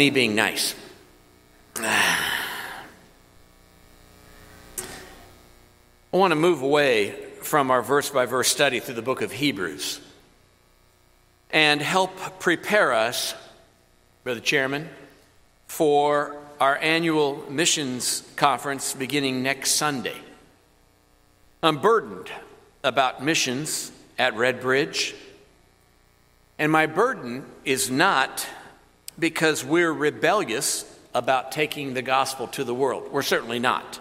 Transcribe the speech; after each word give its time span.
me 0.00 0.08
being 0.08 0.34
nice. 0.34 0.74
I 1.76 2.46
want 6.10 6.30
to 6.30 6.36
move 6.36 6.62
away 6.62 7.10
from 7.42 7.70
our 7.70 7.82
verse 7.82 8.08
by 8.08 8.24
verse 8.24 8.48
study 8.48 8.80
through 8.80 8.94
the 8.94 9.02
book 9.02 9.20
of 9.20 9.30
Hebrews 9.30 10.00
and 11.50 11.82
help 11.82 12.16
prepare 12.40 12.94
us, 12.94 13.34
Brother 14.24 14.40
Chairman, 14.40 14.88
for 15.66 16.34
our 16.58 16.78
annual 16.78 17.44
missions 17.50 18.26
conference 18.36 18.94
beginning 18.94 19.42
next 19.42 19.72
Sunday. 19.72 20.16
I'm 21.62 21.78
burdened 21.78 22.30
about 22.82 23.22
missions 23.22 23.92
at 24.18 24.34
Red 24.34 24.62
Bridge, 24.62 25.14
and 26.58 26.72
my 26.72 26.86
burden 26.86 27.44
is 27.66 27.90
not 27.90 28.46
because 29.20 29.64
we're 29.64 29.92
rebellious 29.92 30.84
about 31.14 31.52
taking 31.52 31.94
the 31.94 32.02
gospel 32.02 32.46
to 32.48 32.64
the 32.64 32.74
world. 32.74 33.12
We're 33.12 33.22
certainly 33.22 33.58
not. 33.58 34.00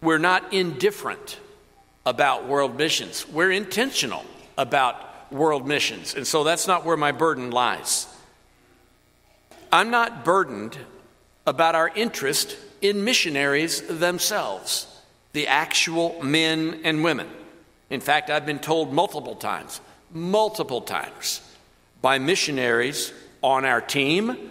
We're 0.00 0.18
not 0.18 0.52
indifferent 0.52 1.40
about 2.04 2.46
world 2.46 2.76
missions. 2.76 3.26
We're 3.26 3.50
intentional 3.50 4.24
about 4.58 5.32
world 5.32 5.66
missions. 5.66 6.14
And 6.14 6.26
so 6.26 6.44
that's 6.44 6.66
not 6.66 6.84
where 6.84 6.96
my 6.96 7.12
burden 7.12 7.50
lies. 7.50 8.06
I'm 9.72 9.90
not 9.90 10.24
burdened 10.24 10.76
about 11.46 11.74
our 11.74 11.88
interest 11.88 12.56
in 12.82 13.02
missionaries 13.04 13.80
themselves, 13.98 14.86
the 15.32 15.46
actual 15.46 16.22
men 16.22 16.82
and 16.84 17.02
women. 17.02 17.28
In 17.88 18.00
fact, 18.00 18.28
I've 18.28 18.46
been 18.46 18.58
told 18.58 18.92
multiple 18.92 19.34
times, 19.34 19.80
multiple 20.12 20.82
times, 20.82 21.40
by 22.02 22.18
missionaries 22.18 23.12
on 23.44 23.66
our 23.66 23.82
team 23.82 24.50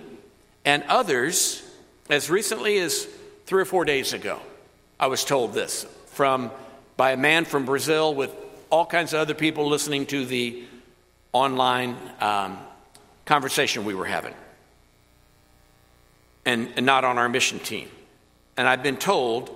and 0.63 0.83
others 0.88 1.63
as 2.11 2.29
recently 2.29 2.77
as 2.77 3.07
three 3.47 3.63
or 3.63 3.66
four 3.66 3.85
days 3.85 4.13
ago 4.13 4.39
I 4.99 5.08
was 5.08 5.25
told 5.25 5.53
this 5.53 5.88
from 6.05 6.52
by 6.95 7.14
a 7.14 7.17
man 7.17 7.45
from 7.45 7.66
Brazil 7.66 8.14
with 8.14 8.31
all 8.69 8.86
kinds 8.86 9.14
of 9.14 9.19
other 9.19 9.33
people 9.33 9.67
listening 9.67 10.05
to 10.05 10.25
the 10.25 10.64
online 11.31 11.97
um, 12.21 12.59
conversation 13.25 13.83
we 13.83 13.95
were 13.95 14.05
having, 14.05 14.36
and, 16.45 16.71
and 16.75 16.86
not 16.86 17.03
on 17.03 17.17
our 17.17 17.27
mission 17.27 17.58
team. 17.58 17.89
And 18.58 18.67
I've 18.67 18.83
been 18.83 18.97
told 18.97 19.49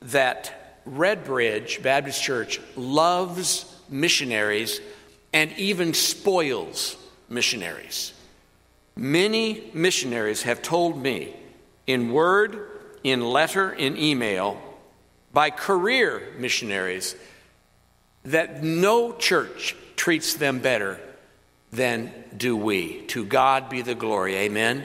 that 0.00 0.82
Redbridge 0.88 1.82
Baptist 1.82 2.22
Church 2.22 2.58
loves 2.74 3.70
missionaries 3.90 4.80
and 5.34 5.52
even 5.58 5.92
spoils 5.92 6.96
missionaries. 7.28 8.14
Many 8.98 9.70
missionaries 9.74 10.42
have 10.42 10.60
told 10.60 11.00
me 11.00 11.36
in 11.86 12.12
word, 12.12 12.58
in 13.04 13.20
letter, 13.20 13.72
in 13.72 13.96
email 13.96 14.60
by 15.32 15.50
career 15.50 16.34
missionaries 16.36 17.14
that 18.24 18.64
no 18.64 19.12
church 19.12 19.76
treats 19.94 20.34
them 20.34 20.58
better 20.58 20.98
than 21.70 22.12
do 22.36 22.56
we. 22.56 23.02
To 23.08 23.24
God 23.24 23.68
be 23.68 23.82
the 23.82 23.94
glory. 23.94 24.34
Amen. 24.34 24.84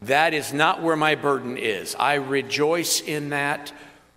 That 0.00 0.32
is 0.32 0.54
not 0.54 0.80
where 0.80 0.96
my 0.96 1.14
burden 1.14 1.58
is. 1.58 1.94
I 1.94 2.14
rejoice 2.14 3.02
in 3.02 3.28
that. 3.28 3.74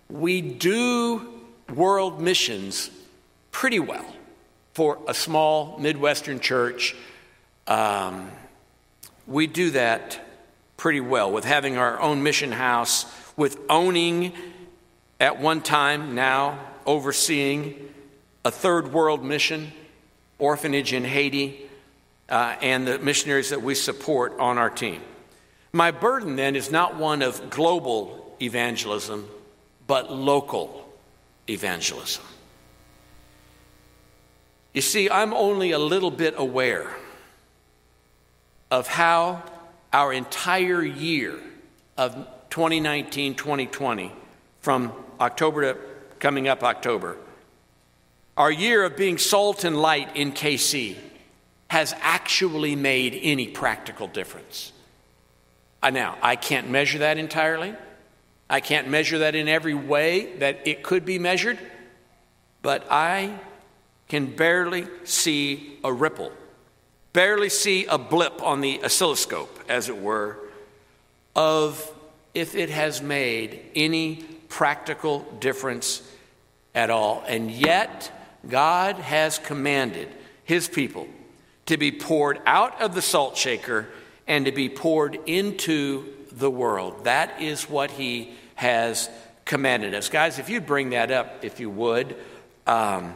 We 0.08 0.40
do 0.40 1.34
world 1.74 2.18
missions 2.18 2.88
pretty 3.50 3.78
well 3.78 4.06
for 4.72 4.98
a 5.06 5.12
small 5.12 5.76
Midwestern 5.78 6.40
church. 6.40 6.96
Um, 7.66 8.30
we 9.26 9.46
do 9.46 9.70
that 9.70 10.20
pretty 10.76 11.00
well 11.00 11.32
with 11.32 11.44
having 11.44 11.76
our 11.76 11.98
own 12.00 12.22
mission 12.22 12.52
house, 12.52 13.06
with 13.36 13.58
owning 13.68 14.32
at 15.18 15.40
one 15.40 15.60
time, 15.60 16.14
now 16.14 16.58
overseeing 16.84 17.92
a 18.44 18.50
third 18.50 18.92
world 18.92 19.24
mission, 19.24 19.72
orphanage 20.38 20.92
in 20.92 21.04
Haiti, 21.04 21.68
uh, 22.28 22.56
and 22.60 22.86
the 22.86 22.98
missionaries 22.98 23.50
that 23.50 23.62
we 23.62 23.74
support 23.74 24.38
on 24.38 24.58
our 24.58 24.70
team. 24.70 25.00
My 25.72 25.90
burden 25.90 26.36
then 26.36 26.56
is 26.56 26.70
not 26.70 26.96
one 26.96 27.22
of 27.22 27.50
global 27.50 28.36
evangelism, 28.40 29.28
but 29.86 30.12
local 30.12 30.88
evangelism. 31.48 32.24
You 34.72 34.82
see, 34.82 35.08
I'm 35.08 35.32
only 35.32 35.72
a 35.72 35.78
little 35.78 36.10
bit 36.10 36.34
aware 36.36 36.94
of 38.70 38.88
how 38.88 39.42
our 39.92 40.12
entire 40.12 40.82
year 40.82 41.38
of 41.96 42.14
2019 42.50 43.34
2020, 43.34 44.12
from 44.60 44.92
October 45.20 45.74
to 45.74 45.80
coming 46.18 46.48
up 46.48 46.62
October, 46.62 47.16
our 48.36 48.50
year 48.50 48.84
of 48.84 48.96
being 48.96 49.18
salt 49.18 49.64
and 49.64 49.80
light 49.80 50.16
in 50.16 50.32
KC 50.32 50.96
has 51.68 51.94
actually 52.00 52.76
made 52.76 53.18
any 53.22 53.48
practical 53.48 54.06
difference. 54.06 54.72
Now, 55.82 56.18
I 56.20 56.36
can't 56.36 56.68
measure 56.68 56.98
that 56.98 57.16
entirely. 57.16 57.74
I 58.50 58.60
can't 58.60 58.88
measure 58.88 59.18
that 59.18 59.34
in 59.34 59.48
every 59.48 59.74
way 59.74 60.36
that 60.38 60.66
it 60.66 60.82
could 60.82 61.04
be 61.04 61.18
measured, 61.18 61.58
but 62.62 62.86
I 62.90 63.38
can 64.08 64.26
barely 64.34 64.86
see 65.04 65.78
a 65.82 65.92
ripple, 65.92 66.32
barely 67.16 67.48
see 67.48 67.86
a 67.86 67.96
blip 67.96 68.42
on 68.42 68.60
the 68.60 68.84
oscilloscope, 68.84 69.58
as 69.70 69.88
it 69.88 69.96
were, 69.96 70.36
of 71.34 71.90
if 72.34 72.54
it 72.54 72.68
has 72.68 73.00
made 73.00 73.58
any 73.74 74.16
practical 74.48 75.20
difference 75.40 76.02
at 76.74 76.90
all. 76.90 77.24
And 77.26 77.50
yet, 77.50 78.12
God 78.46 78.96
has 78.96 79.38
commanded 79.38 80.08
his 80.44 80.68
people 80.68 81.08
to 81.64 81.78
be 81.78 81.90
poured 81.90 82.38
out 82.44 82.82
of 82.82 82.94
the 82.94 83.00
salt 83.00 83.38
shaker 83.38 83.88
and 84.26 84.44
to 84.44 84.52
be 84.52 84.68
poured 84.68 85.18
into 85.24 86.12
the 86.32 86.50
world. 86.50 87.04
That 87.04 87.40
is 87.40 87.62
what 87.62 87.90
he 87.92 88.34
has 88.56 89.08
commanded 89.46 89.94
us. 89.94 90.10
Guys, 90.10 90.38
if 90.38 90.50
you 90.50 90.60
bring 90.60 90.90
that 90.90 91.10
up, 91.10 91.46
if 91.46 91.60
you 91.60 91.70
would, 91.70 92.14
um, 92.66 93.14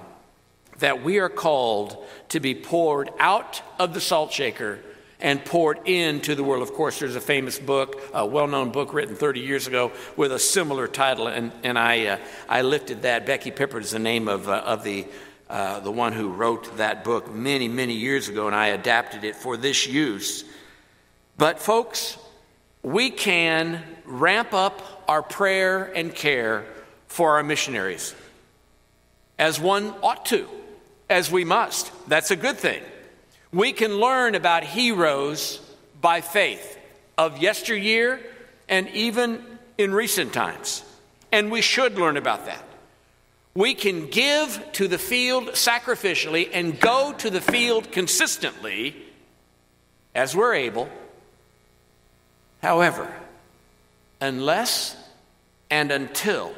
that 0.80 1.02
we 1.02 1.18
are 1.18 1.28
called 1.28 1.96
to 2.30 2.41
be 2.41 2.54
poured 2.54 3.10
out 3.18 3.62
of 3.78 3.94
the 3.94 4.00
salt 4.00 4.32
shaker 4.32 4.78
and 5.20 5.44
poured 5.44 5.86
into 5.86 6.34
the 6.34 6.42
world. 6.42 6.62
Of 6.62 6.72
course, 6.72 6.98
there's 6.98 7.16
a 7.16 7.20
famous 7.20 7.58
book, 7.58 8.00
a 8.12 8.24
well 8.24 8.46
known 8.46 8.70
book 8.70 8.92
written 8.92 9.14
30 9.14 9.40
years 9.40 9.66
ago 9.66 9.92
with 10.16 10.32
a 10.32 10.38
similar 10.38 10.88
title, 10.88 11.26
and, 11.26 11.52
and 11.62 11.78
I, 11.78 12.06
uh, 12.06 12.19
I 12.48 12.62
lifted 12.62 13.02
that. 13.02 13.26
Becky 13.26 13.50
Pippert 13.50 13.82
is 13.82 13.90
the 13.90 13.98
name 13.98 14.28
of, 14.28 14.48
uh, 14.48 14.62
of 14.64 14.82
the, 14.84 15.06
uh, 15.48 15.80
the 15.80 15.92
one 15.92 16.12
who 16.12 16.30
wrote 16.30 16.76
that 16.78 17.04
book 17.04 17.32
many, 17.32 17.69
many 17.69 17.94
years 17.94 18.28
ago, 18.28 18.46
and 18.46 18.56
I 18.56 18.69
adapted 18.69 19.24
it 19.24 19.36
for 19.36 19.56
this 19.56 19.86
use. 19.86 20.44
But, 21.36 21.58
folks, 21.58 22.16
we 22.82 23.10
can 23.10 23.82
ramp 24.04 24.54
up 24.54 25.04
our 25.06 25.22
prayer 25.22 25.84
and 25.84 26.14
care 26.14 26.64
for 27.08 27.36
our 27.36 27.42
missionaries 27.42 28.14
as 29.38 29.58
one 29.58 29.94
ought 30.02 30.26
to, 30.26 30.46
as 31.10 31.31
we 31.31 31.44
must. 31.44 31.91
That's 32.09 32.31
a 32.31 32.37
good 32.37 32.56
thing. 32.56 32.82
We 33.53 33.72
can 33.72 33.97
learn 33.97 34.37
about 34.37 34.62
heroes 34.62 35.60
by 36.00 36.21
faith 36.21 36.78
of 37.19 37.38
yesteryear 37.38 38.21
and 38.69 38.88
even 38.91 39.44
in 39.76 39.93
recent 39.93 40.32
times. 40.32 40.84
And 41.32 41.50
we 41.50 41.60
should 41.60 41.99
learn 41.99 42.16
about 42.16 42.47
that. 42.47 42.65
We 43.54 43.75
can 43.75 44.06
give 44.06 44.65
to 44.75 44.87
the 44.87 44.99
field 44.99 45.49
sacrificially 45.49 46.49
and 46.53 46.78
go 46.78 47.12
to 47.19 47.31
the 47.31 47.41
field 47.41 47.91
consistently 47.91 48.94
as 50.15 50.37
we're 50.37 50.54
able. 50.54 50.88
However, 52.62 53.12
unless 54.20 54.96
and 55.70 55.90
until 55.90 56.55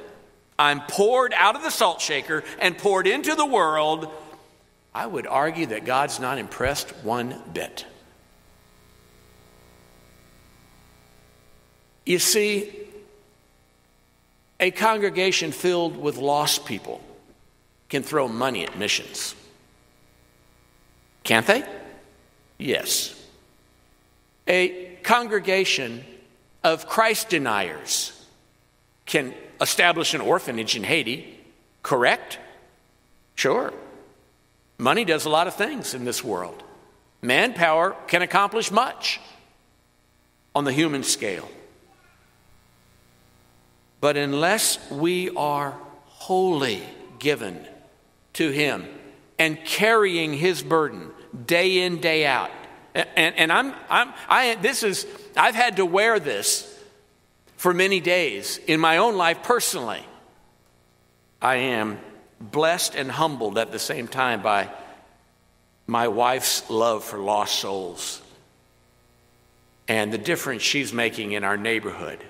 I'm 0.58 0.80
poured 0.82 1.32
out 1.34 1.56
of 1.56 1.62
the 1.62 1.70
salt 1.70 2.00
shaker 2.00 2.44
and 2.58 2.76
poured 2.76 3.06
into 3.06 3.34
the 3.34 3.46
world, 3.46 4.12
I 4.94 5.06
would 5.06 5.26
argue 5.26 5.66
that 5.66 5.84
God's 5.84 6.20
not 6.20 6.38
impressed 6.38 6.90
one 7.02 7.40
bit. 7.52 7.86
You 12.04 12.18
see, 12.18 12.70
a 14.60 14.70
congregation 14.70 15.52
filled 15.52 15.96
with 15.96 16.18
lost 16.18 16.66
people 16.66 17.00
can 17.88 18.02
throw 18.02 18.28
money 18.28 18.64
at 18.64 18.78
missions. 18.78 19.34
Can't 21.24 21.46
they? 21.46 21.64
Yes. 22.58 23.18
A 24.46 24.96
congregation 25.02 26.04
of 26.64 26.88
Christ 26.88 27.28
deniers 27.28 28.12
can 29.06 29.34
establish 29.60 30.14
an 30.14 30.20
orphanage 30.20 30.76
in 30.76 30.84
Haiti, 30.84 31.38
correct? 31.82 32.38
Sure. 33.34 33.72
Money 34.82 35.04
does 35.04 35.26
a 35.26 35.28
lot 35.28 35.46
of 35.46 35.54
things 35.54 35.94
in 35.94 36.04
this 36.04 36.24
world. 36.24 36.60
Manpower 37.22 37.94
can 38.08 38.20
accomplish 38.20 38.72
much. 38.72 39.20
on 40.54 40.64
the 40.64 40.72
human 40.72 41.02
scale. 41.02 41.48
But 44.00 44.16
unless 44.16 44.90
we 44.90 45.30
are 45.30 45.78
wholly 46.06 46.82
given 47.18 47.66
to 48.34 48.50
Him 48.50 48.86
and 49.38 49.64
carrying 49.64 50.34
His 50.34 50.62
burden 50.62 51.10
day 51.46 51.78
in, 51.78 52.00
day 52.00 52.26
out, 52.26 52.50
and, 52.94 53.34
and 53.36 53.50
I'm, 53.52 53.72
I'm, 53.88 54.12
I, 54.28 54.56
this 54.56 54.82
is, 54.82 55.06
I've 55.36 55.54
had 55.54 55.76
to 55.76 55.86
wear 55.86 56.20
this 56.20 56.68
for 57.56 57.72
many 57.72 58.00
days 58.00 58.58
in 58.66 58.78
my 58.80 58.98
own 58.98 59.16
life 59.16 59.42
personally. 59.42 60.04
I 61.40 61.54
am 61.56 61.98
blessed 62.50 62.94
and 62.94 63.10
humbled 63.10 63.56
at 63.58 63.72
the 63.72 63.78
same 63.78 64.08
time 64.08 64.42
by 64.42 64.68
my 65.86 66.08
wife's 66.08 66.68
love 66.68 67.04
for 67.04 67.18
lost 67.18 67.60
souls 67.60 68.20
and 69.88 70.12
the 70.12 70.18
difference 70.18 70.62
she's 70.62 70.92
making 70.92 71.32
in 71.32 71.44
our 71.44 71.56
neighborhood. 71.56 72.22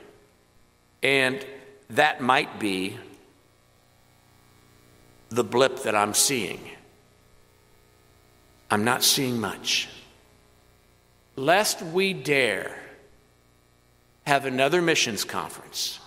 And 1.03 1.44
that 1.91 2.20
might 2.20 2.59
be 2.59 2.99
the 5.29 5.44
blip 5.44 5.82
that 5.82 5.94
I'm 5.94 6.15
seeing. 6.15 6.61
I'm 8.70 8.85
not 8.85 9.03
seeing 9.03 9.41
much. 9.41 9.88
Lest 11.37 11.82
we 11.82 12.12
dare 12.12 12.79
have 14.26 14.44
another 14.44 14.81
missions 14.81 15.25
conference 15.25 15.99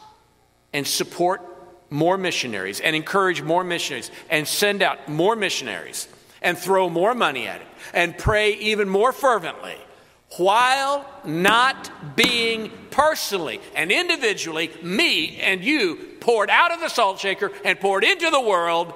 and 0.74 0.86
support 0.86 1.42
more 1.90 2.18
missionaries 2.18 2.80
and 2.80 2.96
encourage 2.96 3.42
more 3.42 3.64
missionaries 3.64 4.12
and 4.30 4.48
send 4.48 4.82
out 4.82 5.08
more 5.08 5.36
missionaries 5.36 6.08
and 6.42 6.58
throw 6.58 6.90
more 6.90 7.14
money 7.14 7.48
at 7.48 7.62
it 7.62 7.68
and 7.94 8.18
pray 8.18 8.54
even 8.54 8.90
more 8.90 9.12
fervently 9.12 9.76
while 10.38 11.06
not 11.24 12.16
being 12.16 12.72
personally 12.92 13.62
and 13.76 13.92
individually, 13.92 14.72
me 14.82 15.38
and 15.38 15.64
you, 15.64 15.96
poured 16.20 16.50
out 16.50 16.72
of 16.72 16.80
the 16.80 16.90
salt 16.90 17.20
shaker 17.20 17.52
and 17.64 17.80
poured 17.80 18.04
into 18.04 18.30
the 18.30 18.42
world, 18.42 18.94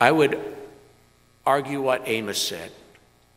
I 0.00 0.12
would 0.12 0.38
argue 1.46 1.80
what 1.80 2.02
Amos 2.06 2.40
said. 2.40 2.70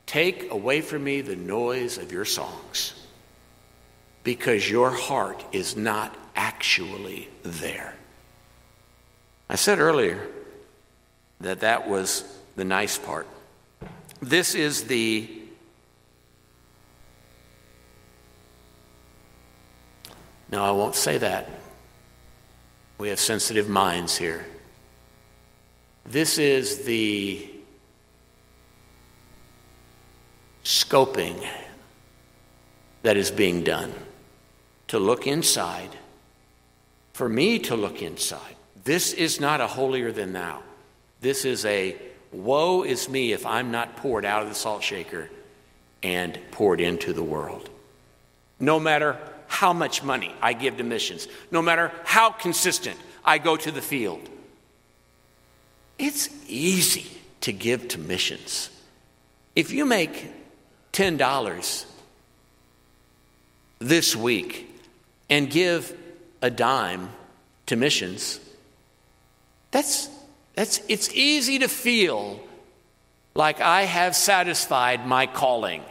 Take 0.05 0.51
away 0.51 0.81
from 0.81 1.03
me 1.03 1.21
the 1.21 1.35
noise 1.35 1.97
of 1.97 2.11
your 2.11 2.25
songs, 2.25 2.93
because 4.27 4.69
your 4.69 4.91
heart 4.91 5.41
is 5.53 5.77
not 5.77 6.13
actually 6.35 7.29
there. 7.43 7.95
I 9.49 9.55
said 9.55 9.79
earlier 9.79 10.19
that 11.39 11.61
that 11.61 11.87
was 11.87 12.25
the 12.57 12.65
nice 12.65 12.97
part. 12.97 13.25
This 14.21 14.53
is 14.53 14.83
the 14.83 15.31
No, 20.51 20.61
I 20.61 20.71
won't 20.71 20.95
say 20.95 21.17
that. 21.19 21.49
We 22.97 23.07
have 23.07 23.19
sensitive 23.21 23.69
minds 23.69 24.17
here. 24.17 24.45
This 26.05 26.37
is 26.37 26.83
the 26.83 27.49
scoping 30.65 31.47
that 33.03 33.15
is 33.15 33.31
being 33.31 33.63
done 33.63 33.93
to 34.87 34.99
look 34.99 35.27
inside, 35.27 35.89
for 37.13 37.27
me 37.27 37.59
to 37.59 37.75
look 37.75 38.01
inside. 38.01 38.55
This 38.83 39.13
is 39.13 39.39
not 39.39 39.59
a 39.59 39.67
holier 39.67 40.11
than 40.11 40.33
thou. 40.33 40.61
This 41.19 41.45
is 41.45 41.65
a 41.65 41.95
woe 42.31 42.83
is 42.83 43.09
me 43.09 43.33
if 43.33 43.45
I'm 43.45 43.71
not 43.71 43.97
poured 43.97 44.25
out 44.25 44.43
of 44.43 44.49
the 44.49 44.55
salt 44.55 44.83
shaker 44.83 45.29
and 46.03 46.39
poured 46.51 46.79
into 46.79 47.13
the 47.13 47.23
world. 47.23 47.69
No 48.59 48.79
matter 48.79 49.17
how 49.47 49.73
much 49.73 50.03
money 50.03 50.33
I 50.41 50.53
give 50.53 50.77
to 50.77 50.83
missions, 50.83 51.27
no 51.51 51.61
matter 51.61 51.91
how 52.03 52.31
consistent 52.31 52.97
I 53.25 53.37
go 53.39 53.57
to 53.57 53.71
the 53.71 53.81
field. 53.81 54.29
It's 55.97 56.29
easy 56.47 57.07
to 57.41 57.51
give 57.51 57.87
to 57.89 57.97
missions. 57.97 58.69
If 59.55 59.71
you 59.71 59.85
make 59.85 60.31
$10 60.93 61.85
this 63.79 64.15
week 64.15 64.76
and 65.29 65.49
give 65.49 65.95
a 66.41 66.49
dime 66.49 67.09
to 67.67 67.75
missions, 67.75 68.39
that's, 69.71 70.09
that's, 70.55 70.81
it's 70.87 71.13
easy 71.13 71.59
to 71.59 71.67
feel 71.67 72.39
like 73.35 73.61
I 73.61 73.83
have 73.83 74.15
satisfied 74.15 75.05
my 75.05 75.27
calling. 75.27 75.83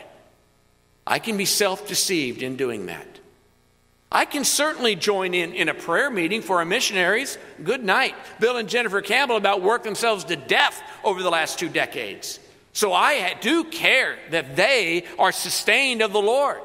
I 1.07 1.21
can 1.21 1.37
be 1.37 1.45
self 1.45 1.87
deceived 1.87 2.43
in 2.43 2.57
doing 2.57 2.87
that. 2.87 3.07
I 4.11 4.25
can 4.25 4.45
certainly 4.45 4.97
join 4.97 5.35
in 5.35 5.53
in 5.53 5.69
a 5.69 5.75
prayer 5.75 6.11
meeting 6.11 6.43
for 6.43 6.59
our 6.59 6.65
missionaries. 6.65 7.39
Good 7.63 7.85
night. 7.85 8.15
Bill 8.41 8.57
and 8.57 8.69
Jennifer 8.69 9.01
Campbell 9.01 9.37
about 9.37 9.63
worked 9.63 9.85
themselves 9.85 10.25
to 10.25 10.37
death 10.37 10.81
over 11.05 11.23
the 11.23 11.31
last 11.31 11.59
two 11.59 11.69
decades. 11.69 12.41
So 12.73 12.93
I 12.93 13.35
do 13.41 13.65
care 13.65 14.19
that 14.31 14.57
they 14.57 15.05
are 15.19 15.33
sustained 15.33 16.03
of 16.03 16.13
the 16.13 16.21
Lord. 16.21 16.61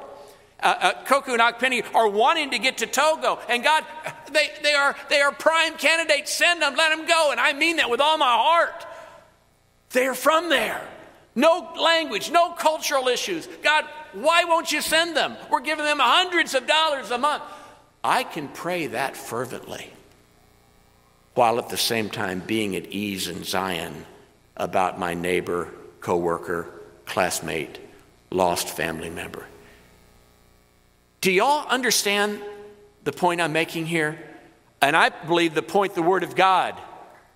Uh, 0.61 0.75
uh, 0.79 1.03
Koku 1.05 1.31
and 1.31 1.41
Akpenny 1.41 1.83
are 1.95 2.07
wanting 2.07 2.51
to 2.51 2.59
get 2.59 2.79
to 2.79 2.85
Togo, 2.85 3.39
and 3.49 3.63
God, 3.63 3.83
they, 4.31 4.51
they, 4.61 4.73
are, 4.73 4.95
they 5.09 5.21
are 5.21 5.31
prime 5.31 5.75
candidates. 5.75 6.31
Send 6.31 6.61
them, 6.61 6.75
let 6.75 6.95
them 6.95 7.07
go. 7.07 7.31
And 7.31 7.39
I 7.39 7.53
mean 7.53 7.77
that 7.77 7.89
with 7.89 8.01
all 8.01 8.17
my 8.17 8.31
heart. 8.31 8.85
They 9.91 10.07
are 10.07 10.13
from 10.13 10.49
there. 10.49 10.87
No 11.33 11.73
language, 11.79 12.29
no 12.29 12.51
cultural 12.51 13.07
issues. 13.07 13.47
God, 13.63 13.85
why 14.13 14.43
won't 14.43 14.71
you 14.71 14.81
send 14.81 15.15
them? 15.15 15.35
We're 15.49 15.61
giving 15.61 15.85
them 15.85 15.99
hundreds 15.99 16.53
of 16.53 16.67
dollars 16.67 17.09
a 17.11 17.17
month. 17.17 17.43
I 18.03 18.23
can 18.23 18.47
pray 18.47 18.87
that 18.87 19.15
fervently 19.15 19.91
while 21.33 21.57
at 21.59 21.69
the 21.69 21.77
same 21.77 22.09
time 22.09 22.41
being 22.45 22.75
at 22.75 22.87
ease 22.87 23.27
in 23.27 23.43
Zion 23.43 24.05
about 24.57 24.99
my 24.99 25.13
neighbor, 25.13 25.71
coworker, 26.01 26.67
classmate, 27.05 27.79
lost 28.31 28.69
family 28.69 29.09
member. 29.09 29.45
Do 31.21 31.31
y'all 31.31 31.67
understand 31.67 32.41
the 33.03 33.11
point 33.11 33.41
I'm 33.41 33.53
making 33.53 33.85
here? 33.85 34.19
And 34.81 34.97
I 34.97 35.09
believe 35.09 35.53
the 35.53 35.61
point 35.61 35.93
the 35.93 36.01
Word 36.01 36.23
of 36.23 36.35
God 36.35 36.75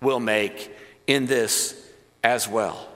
will 0.02 0.20
make 0.20 0.72
in 1.06 1.28
this 1.28 1.80
as 2.24 2.48
well. 2.48 2.90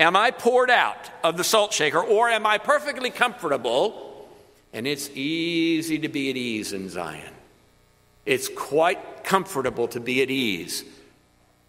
Am 0.00 0.16
I 0.16 0.32
poured 0.32 0.70
out 0.70 1.10
of 1.22 1.36
the 1.36 1.44
salt 1.44 1.72
shaker 1.72 2.02
or 2.02 2.28
am 2.28 2.44
I 2.44 2.58
perfectly 2.58 3.10
comfortable? 3.10 4.28
And 4.72 4.86
it's 4.86 5.08
easy 5.10 6.00
to 6.00 6.08
be 6.08 6.30
at 6.30 6.36
ease 6.36 6.72
in 6.72 6.88
Zion. 6.88 7.32
It's 8.26 8.48
quite 8.48 9.22
comfortable 9.22 9.86
to 9.88 10.00
be 10.00 10.22
at 10.22 10.30
ease 10.30 10.84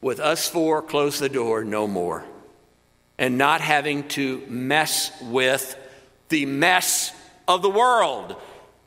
with 0.02 0.20
us 0.20 0.50
four, 0.50 0.82
close 0.82 1.20
the 1.20 1.30
door, 1.30 1.64
no 1.64 1.88
more. 1.88 2.24
And 3.20 3.38
not 3.38 3.62
having 3.62 4.08
to 4.10 4.42
mess 4.48 5.12
with 5.22 5.78
the 6.30 6.48
mess 6.48 7.14
of 7.56 7.62
the 7.62 7.70
world. 7.70 8.36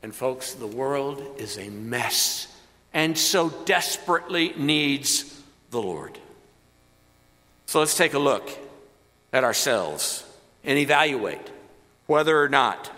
And 0.03 0.13
folks, 0.13 0.53
the 0.53 0.67
world 0.67 1.23
is 1.37 1.57
a 1.57 1.69
mess 1.69 2.47
and 2.93 3.17
so 3.17 3.49
desperately 3.65 4.53
needs 4.55 5.41
the 5.71 5.81
Lord. 5.81 6.17
So 7.65 7.79
let's 7.79 7.97
take 7.97 8.13
a 8.13 8.19
look 8.19 8.49
at 9.33 9.43
ourselves 9.43 10.23
and 10.63 10.77
evaluate 10.79 11.51
whether 12.07 12.41
or 12.41 12.47
not 12.47 12.89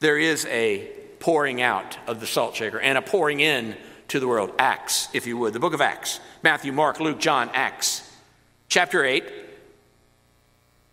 there 0.00 0.16
is 0.16 0.46
a 0.46 0.88
pouring 1.20 1.60
out 1.60 1.98
of 2.06 2.20
the 2.20 2.26
salt 2.26 2.54
shaker 2.54 2.80
and 2.80 2.96
a 2.96 3.02
pouring 3.02 3.40
in 3.40 3.76
to 4.08 4.20
the 4.20 4.28
world. 4.28 4.52
Acts, 4.58 5.08
if 5.12 5.26
you 5.26 5.36
would. 5.36 5.52
The 5.52 5.60
book 5.60 5.74
of 5.74 5.80
Acts 5.80 6.20
Matthew, 6.42 6.72
Mark, 6.72 7.00
Luke, 7.00 7.18
John, 7.18 7.50
Acts. 7.52 8.04
Chapter 8.68 9.02
8, 9.02 9.24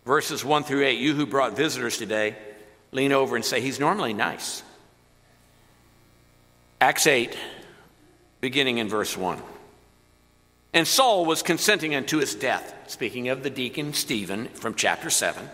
verses 0.06 0.42
1 0.44 0.64
through 0.64 0.84
8. 0.84 0.98
You 0.98 1.14
who 1.14 1.26
brought 1.26 1.54
visitors 1.56 1.98
today, 1.98 2.34
lean 2.92 3.12
over 3.12 3.36
and 3.36 3.44
say, 3.44 3.60
He's 3.60 3.80
normally 3.80 4.12
nice. 4.12 4.62
Acts 6.80 7.06
8, 7.06 7.36
beginning 8.40 8.78
in 8.78 8.88
verse 8.88 9.16
1. 9.16 9.40
And 10.74 10.86
Saul 10.86 11.24
was 11.24 11.42
consenting 11.42 11.94
unto 11.94 12.18
his 12.18 12.34
death, 12.34 12.74
speaking 12.86 13.28
of 13.28 13.42
the 13.42 13.48
deacon 13.48 13.94
Stephen 13.94 14.48
from 14.48 14.74
chapter 14.74 15.08
7. 15.08 15.48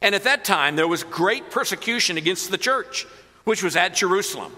And 0.00 0.14
at 0.14 0.24
that 0.24 0.44
time 0.44 0.74
there 0.74 0.88
was 0.88 1.04
great 1.04 1.50
persecution 1.50 2.16
against 2.16 2.50
the 2.50 2.58
church, 2.58 3.06
which 3.44 3.62
was 3.62 3.76
at 3.76 3.94
Jerusalem. 3.94 4.52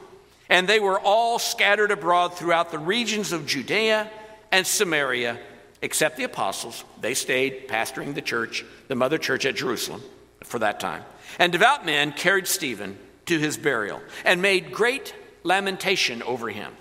And 0.48 0.66
they 0.66 0.80
were 0.80 0.98
all 0.98 1.38
scattered 1.38 1.90
abroad 1.90 2.36
throughout 2.36 2.70
the 2.70 2.78
regions 2.78 3.32
of 3.32 3.46
Judea 3.46 4.10
and 4.50 4.66
Samaria, 4.66 5.38
except 5.82 6.16
the 6.16 6.24
apostles. 6.24 6.82
They 7.00 7.14
stayed 7.14 7.68
pastoring 7.68 8.14
the 8.14 8.22
church, 8.22 8.64
the 8.88 8.96
mother 8.96 9.18
church 9.18 9.44
at 9.46 9.56
Jerusalem 9.56 10.02
for 10.42 10.58
that 10.58 10.80
time. 10.80 11.04
And 11.38 11.52
devout 11.52 11.86
men 11.86 12.12
carried 12.12 12.46
Stephen 12.46 12.98
to 13.26 13.38
his 13.38 13.56
burial 13.56 14.00
and 14.24 14.42
made 14.42 14.72
great 14.72 15.14
lamentation 15.42 16.22
over 16.22 16.48
him. 16.48 16.72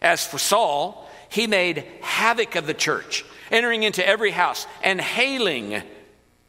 As 0.00 0.26
for 0.26 0.38
Saul, 0.38 1.08
he 1.28 1.46
made 1.46 1.84
havoc 2.02 2.56
of 2.56 2.66
the 2.66 2.74
church, 2.74 3.24
entering 3.50 3.84
into 3.84 4.06
every 4.06 4.32
house 4.32 4.66
and 4.82 5.00
hailing, 5.00 5.82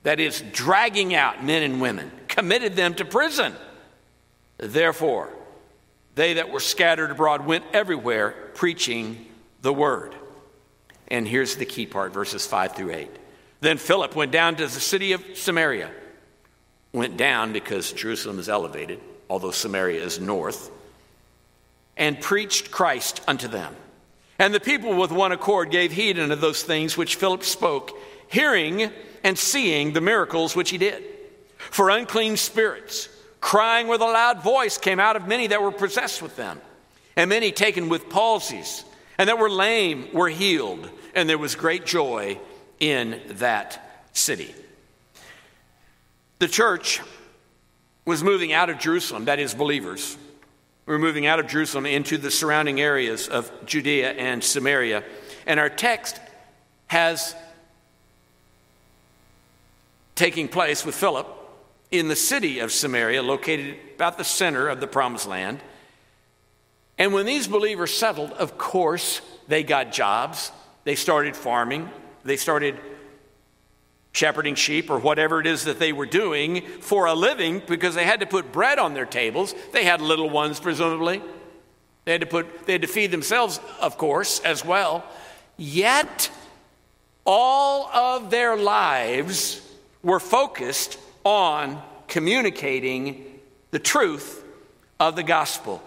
that 0.03 0.19
is, 0.19 0.43
dragging 0.51 1.15
out 1.15 1.43
men 1.43 1.63
and 1.63 1.79
women, 1.79 2.11
committed 2.27 2.75
them 2.75 2.93
to 2.95 3.05
prison. 3.05 3.53
Therefore, 4.57 5.29
they 6.15 6.33
that 6.33 6.51
were 6.51 6.59
scattered 6.59 7.11
abroad 7.11 7.45
went 7.45 7.63
everywhere 7.73 8.31
preaching 8.55 9.25
the 9.61 9.73
word. 9.73 10.15
And 11.07 11.27
here's 11.27 11.55
the 11.55 11.65
key 11.65 11.85
part 11.85 12.11
verses 12.11 12.45
5 12.45 12.75
through 12.75 12.91
8. 12.91 13.09
Then 13.61 13.77
Philip 13.77 14.15
went 14.15 14.31
down 14.31 14.55
to 14.57 14.63
the 14.63 14.69
city 14.69 15.13
of 15.13 15.23
Samaria. 15.35 15.89
Went 16.93 17.17
down 17.17 17.53
because 17.53 17.91
Jerusalem 17.91 18.39
is 18.39 18.47
elevated, 18.47 18.99
although 19.29 19.51
Samaria 19.51 20.03
is 20.03 20.19
north, 20.19 20.69
and 21.97 22.21
preached 22.21 22.71
Christ 22.71 23.21
unto 23.27 23.47
them. 23.47 23.75
And 24.39 24.53
the 24.53 24.59
people 24.59 24.95
with 24.95 25.11
one 25.11 25.31
accord 25.31 25.71
gave 25.71 25.91
heed 25.91 26.19
unto 26.19 26.35
those 26.35 26.63
things 26.63 26.95
which 26.95 27.15
Philip 27.15 27.43
spoke, 27.43 27.91
hearing 28.27 28.91
and 29.23 29.37
seeing 29.37 29.93
the 29.93 30.01
miracles 30.01 30.55
which 30.55 30.69
he 30.69 30.77
did. 30.77 31.03
For 31.57 31.89
unclean 31.89 32.37
spirits, 32.37 33.09
crying 33.41 33.87
with 33.87 34.01
a 34.01 34.05
loud 34.05 34.43
voice 34.43 34.77
came 34.77 34.99
out 34.99 35.15
of 35.15 35.27
many 35.27 35.47
that 35.47 35.61
were 35.61 35.71
possessed 35.71 36.21
with 36.21 36.35
them, 36.35 36.61
and 37.15 37.29
many 37.29 37.51
taken 37.51 37.89
with 37.89 38.09
palsies, 38.09 38.83
and 39.17 39.29
that 39.29 39.39
were 39.39 39.49
lame 39.49 40.09
were 40.13 40.29
healed, 40.29 40.89
and 41.15 41.27
there 41.27 41.37
was 41.37 41.55
great 41.55 41.85
joy 41.85 42.39
in 42.79 43.19
that 43.27 44.05
city. 44.13 44.53
The 46.43 46.49
church 46.49 46.99
was 48.03 48.21
moving 48.21 48.51
out 48.51 48.69
of 48.69 48.77
Jerusalem, 48.77 49.23
that 49.25 49.39
is, 49.39 49.53
believers. 49.53 50.17
We 50.85 50.91
were 50.91 50.99
moving 50.99 51.25
out 51.25 51.39
of 51.39 51.47
Jerusalem 51.47 51.85
into 51.85 52.17
the 52.17 52.29
surrounding 52.29 52.81
areas 52.81 53.29
of 53.29 53.49
Judea 53.65 54.11
and 54.11 54.43
Samaria. 54.43 55.05
And 55.47 55.57
our 55.57 55.69
text 55.69 56.19
has 56.87 57.33
taking 60.15 60.49
place 60.49 60.85
with 60.85 60.95
Philip 60.95 61.27
in 61.91 62.09
the 62.09 62.15
city 62.17 62.59
of 62.59 62.73
Samaria, 62.73 63.23
located 63.23 63.77
about 63.95 64.17
the 64.17 64.25
center 64.25 64.67
of 64.67 64.81
the 64.81 64.87
promised 64.87 65.27
land. 65.27 65.61
And 66.97 67.13
when 67.13 67.25
these 67.25 67.47
believers 67.47 67.93
settled, 67.93 68.31
of 68.31 68.57
course, 68.57 69.21
they 69.47 69.63
got 69.63 69.93
jobs. 69.93 70.51
They 70.83 70.95
started 70.95 71.37
farming. 71.37 71.89
They 72.25 72.35
started 72.35 72.81
shepherding 74.13 74.55
sheep 74.55 74.89
or 74.89 74.99
whatever 74.99 75.39
it 75.41 75.47
is 75.47 75.65
that 75.65 75.79
they 75.79 75.91
were 75.91 76.05
doing 76.05 76.61
for 76.79 77.07
a 77.07 77.13
living 77.13 77.61
because 77.67 77.95
they 77.95 78.05
had 78.05 78.21
to 78.21 78.25
put 78.25 78.51
bread 78.51 78.79
on 78.79 78.93
their 78.93 79.05
tables. 79.05 79.53
They 79.73 79.83
had 79.83 79.99
little 80.01 80.29
ones, 80.29 80.59
presumably. 80.59 81.21
They 82.05 82.13
had 82.13 82.21
to, 82.21 82.27
put, 82.27 82.65
they 82.65 82.73
had 82.73 82.83
to 82.83 82.87
feed 82.87 83.11
themselves, 83.11 83.59
of 83.81 83.97
course, 83.97 84.39
as 84.41 84.63
well. 84.63 85.03
Yet, 85.57 86.29
all 87.25 87.87
of 87.87 88.29
their 88.29 88.55
lives 88.55 89.61
were 90.01 90.19
focused 90.19 90.99
on 91.23 91.81
communicating 92.07 93.39
the 93.71 93.79
truth 93.79 94.43
of 94.99 95.15
the 95.15 95.23
gospel. 95.23 95.81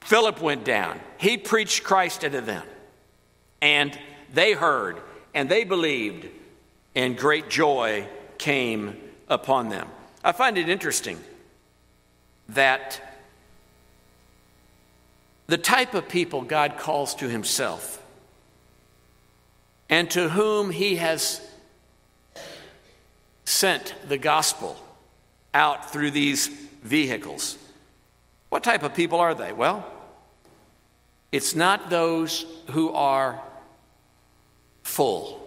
Philip 0.00 0.40
went 0.40 0.64
down. 0.64 1.00
He 1.18 1.36
preached 1.36 1.84
Christ 1.84 2.24
unto 2.24 2.40
them. 2.40 2.64
And 3.60 3.96
they 4.32 4.52
heard 4.52 4.96
and 5.34 5.48
they 5.48 5.64
believed, 5.64 6.26
and 6.94 7.16
great 7.16 7.48
joy 7.48 8.06
came 8.38 8.96
upon 9.28 9.68
them. 9.68 9.88
I 10.24 10.32
find 10.32 10.58
it 10.58 10.68
interesting 10.68 11.18
that 12.48 13.00
the 15.46 15.58
type 15.58 15.94
of 15.94 16.08
people 16.08 16.42
God 16.42 16.78
calls 16.78 17.14
to 17.16 17.28
himself 17.28 18.02
and 19.88 20.10
to 20.12 20.28
whom 20.30 20.70
he 20.70 20.96
has 20.96 21.40
sent 23.44 23.94
the 24.08 24.18
gospel 24.18 24.76
out 25.52 25.92
through 25.92 26.10
these 26.10 26.46
vehicles. 26.82 27.58
What 28.48 28.62
type 28.64 28.82
of 28.82 28.94
people 28.94 29.18
are 29.20 29.34
they? 29.34 29.52
Well, 29.52 29.86
it's 31.30 31.54
not 31.54 31.90
those 31.90 32.46
who 32.70 32.92
are 32.92 33.40
full, 34.82 35.41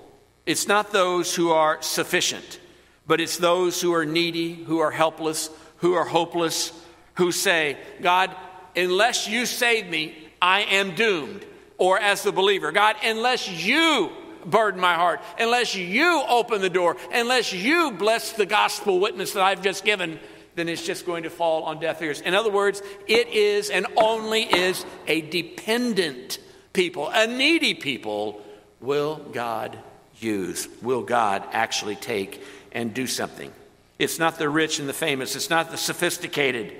it's 0.45 0.67
not 0.67 0.91
those 0.91 1.35
who 1.35 1.51
are 1.51 1.81
sufficient, 1.81 2.59
but 3.07 3.19
it's 3.19 3.37
those 3.37 3.81
who 3.81 3.93
are 3.93 4.05
needy, 4.05 4.53
who 4.53 4.79
are 4.79 4.91
helpless, 4.91 5.49
who 5.77 5.93
are 5.93 6.05
hopeless, 6.05 6.71
who 7.15 7.31
say, 7.31 7.77
God, 8.01 8.35
unless 8.75 9.27
you 9.27 9.45
save 9.45 9.87
me, 9.87 10.15
I 10.41 10.61
am 10.61 10.95
doomed. 10.95 11.45
Or 11.77 11.99
as 11.99 12.23
the 12.23 12.31
believer, 12.31 12.71
God, 12.71 12.95
unless 13.03 13.49
you 13.49 14.11
burden 14.45 14.79
my 14.79 14.93
heart, 14.93 15.21
unless 15.39 15.75
you 15.75 16.23
open 16.29 16.61
the 16.61 16.69
door, 16.69 16.95
unless 17.11 17.51
you 17.51 17.91
bless 17.91 18.33
the 18.33 18.45
gospel 18.45 18.99
witness 18.99 19.33
that 19.33 19.43
I've 19.43 19.61
just 19.61 19.83
given, 19.83 20.19
then 20.53 20.69
it's 20.69 20.85
just 20.85 21.05
going 21.05 21.23
to 21.23 21.29
fall 21.29 21.63
on 21.63 21.79
deaf 21.79 22.01
ears. 22.01 22.21
In 22.21 22.33
other 22.33 22.51
words, 22.51 22.81
it 23.07 23.27
is 23.29 23.69
and 23.69 23.87
only 23.97 24.43
is 24.43 24.85
a 25.07 25.21
dependent 25.21 26.37
people, 26.71 27.09
a 27.09 27.27
needy 27.27 27.73
people, 27.73 28.41
will 28.79 29.17
God 29.33 29.77
use? 30.25 30.67
Will 30.81 31.03
God 31.03 31.43
actually 31.51 31.95
take 31.95 32.41
and 32.71 32.93
do 32.93 33.07
something? 33.07 33.51
It's 33.97 34.19
not 34.19 34.37
the 34.37 34.49
rich 34.49 34.79
and 34.79 34.89
the 34.89 34.93
famous, 34.93 35.35
it's 35.35 35.49
not 35.49 35.71
the 35.71 35.77
sophisticated. 35.77 36.73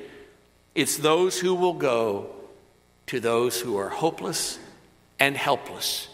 It's 0.73 0.97
those 0.97 1.39
who 1.39 1.55
will 1.55 1.73
go 1.73 2.35
to 3.07 3.19
those 3.19 3.61
who 3.61 3.77
are 3.77 3.89
hopeless 3.89 4.59
and 5.19 5.37
helpless 5.37 6.09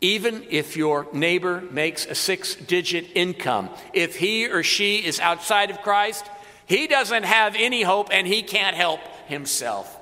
even 0.00 0.46
if 0.50 0.76
your 0.76 1.06
neighbor 1.12 1.62
makes 1.70 2.06
a 2.06 2.14
six 2.14 2.54
digit 2.54 3.06
income, 3.14 3.70
if 3.92 4.16
he 4.16 4.46
or 4.46 4.62
she 4.62 4.98
is 4.98 5.18
outside 5.20 5.70
of 5.70 5.82
Christ, 5.82 6.26
he 6.66 6.86
doesn't 6.86 7.24
have 7.24 7.54
any 7.56 7.82
hope 7.82 8.08
and 8.12 8.26
he 8.26 8.42
can't 8.42 8.76
help 8.76 9.00
himself. 9.26 9.98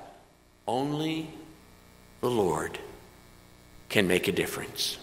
Only 0.67 1.29
the 2.21 2.29
Lord 2.29 2.77
can 3.87 4.07
make 4.07 4.27
a 4.27 4.31
difference. 4.31 4.97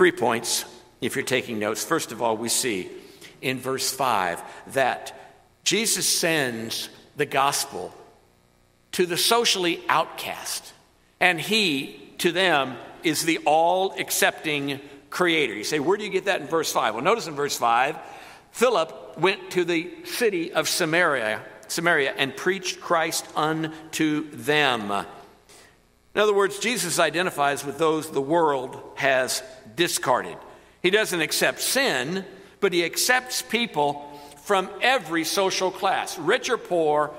Three 0.00 0.12
points, 0.12 0.64
if 1.02 1.14
you're 1.14 1.26
taking 1.26 1.58
notes. 1.58 1.84
First 1.84 2.10
of 2.10 2.22
all, 2.22 2.34
we 2.34 2.48
see 2.48 2.88
in 3.42 3.58
verse 3.58 3.92
5 3.92 4.40
that 4.68 5.12
Jesus 5.62 6.08
sends 6.08 6.88
the 7.18 7.26
gospel 7.26 7.94
to 8.92 9.04
the 9.04 9.18
socially 9.18 9.82
outcast, 9.90 10.72
and 11.20 11.38
he 11.38 12.14
to 12.16 12.32
them 12.32 12.78
is 13.02 13.26
the 13.26 13.40
all 13.44 13.92
accepting 13.98 14.80
creator. 15.10 15.52
You 15.52 15.64
say, 15.64 15.80
where 15.80 15.98
do 15.98 16.04
you 16.04 16.10
get 16.10 16.24
that 16.24 16.40
in 16.40 16.46
verse 16.46 16.72
5? 16.72 16.94
Well, 16.94 17.04
notice 17.04 17.26
in 17.26 17.34
verse 17.34 17.58
5, 17.58 17.98
Philip 18.52 19.18
went 19.18 19.50
to 19.50 19.64
the 19.64 19.92
city 20.04 20.50
of 20.50 20.66
Samaria, 20.66 21.42
Samaria 21.68 22.14
and 22.16 22.34
preached 22.34 22.80
Christ 22.80 23.26
unto 23.36 24.30
them. 24.30 25.04
In 26.14 26.20
other 26.20 26.34
words, 26.34 26.58
Jesus 26.58 26.98
identifies 26.98 27.64
with 27.64 27.78
those 27.78 28.10
the 28.10 28.20
world 28.20 28.80
has 28.96 29.42
discarded. 29.76 30.36
He 30.82 30.90
doesn't 30.90 31.20
accept 31.20 31.60
sin, 31.60 32.24
but 32.60 32.72
he 32.72 32.84
accepts 32.84 33.42
people 33.42 34.06
from 34.44 34.68
every 34.80 35.24
social 35.24 35.70
class, 35.70 36.18
rich 36.18 36.50
or 36.50 36.58
poor, 36.58 37.14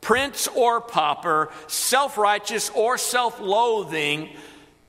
prince 0.00 0.46
or 0.48 0.80
pauper, 0.80 1.50
self 1.66 2.16
righteous 2.16 2.70
or 2.70 2.96
self 2.98 3.40
loathing 3.40 4.28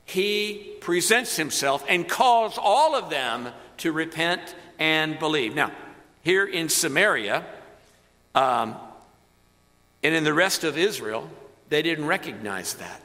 he 0.06 0.76
presents 0.80 1.36
himself 1.36 1.84
and 1.90 2.08
calls 2.08 2.58
all 2.58 2.96
of 2.96 3.10
them 3.10 3.50
to 3.78 3.92
repent 3.92 4.56
and 4.80 5.20
believe. 5.20 5.54
Now, 5.54 5.72
here 6.22 6.46
in 6.46 6.70
Samaria 6.70 7.44
um, 8.34 8.76
and 10.02 10.16
in 10.16 10.24
the 10.24 10.34
rest 10.34 10.64
of 10.64 10.78
Israel, 10.78 11.30
they 11.70 11.82
didn't 11.82 12.06
recognize 12.06 12.76
that. 12.76 13.02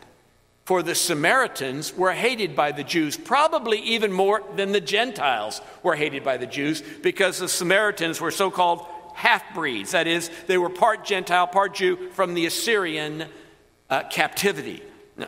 For 0.72 0.82
the 0.82 0.94
Samaritans 0.94 1.94
were 1.94 2.14
hated 2.14 2.56
by 2.56 2.72
the 2.72 2.82
Jews, 2.82 3.18
probably 3.18 3.78
even 3.80 4.10
more 4.10 4.42
than 4.56 4.72
the 4.72 4.80
Gentiles 4.80 5.60
were 5.82 5.94
hated 5.94 6.24
by 6.24 6.38
the 6.38 6.46
Jews, 6.46 6.82
because 7.02 7.38
the 7.38 7.46
Samaritans 7.46 8.22
were 8.22 8.30
so 8.30 8.50
called 8.50 8.86
half 9.14 9.54
breeds. 9.54 9.90
That 9.90 10.06
is, 10.06 10.30
they 10.46 10.56
were 10.56 10.70
part 10.70 11.04
Gentile, 11.04 11.46
part 11.46 11.74
Jew 11.74 12.08
from 12.12 12.32
the 12.32 12.46
Assyrian 12.46 13.26
uh, 13.90 14.04
captivity 14.04 14.82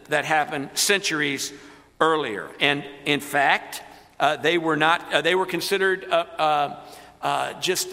that 0.08 0.24
happened 0.24 0.70
centuries 0.72 1.52
earlier. 2.00 2.48
And 2.58 2.82
in 3.04 3.20
fact, 3.20 3.82
uh, 4.18 4.36
they 4.36 4.56
were 4.56 4.78
not, 4.78 5.12
uh, 5.12 5.20
they 5.20 5.34
were 5.34 5.44
considered 5.44 6.06
uh, 6.10 6.24
uh, 6.38 6.80
uh 7.20 7.60
just 7.60 7.92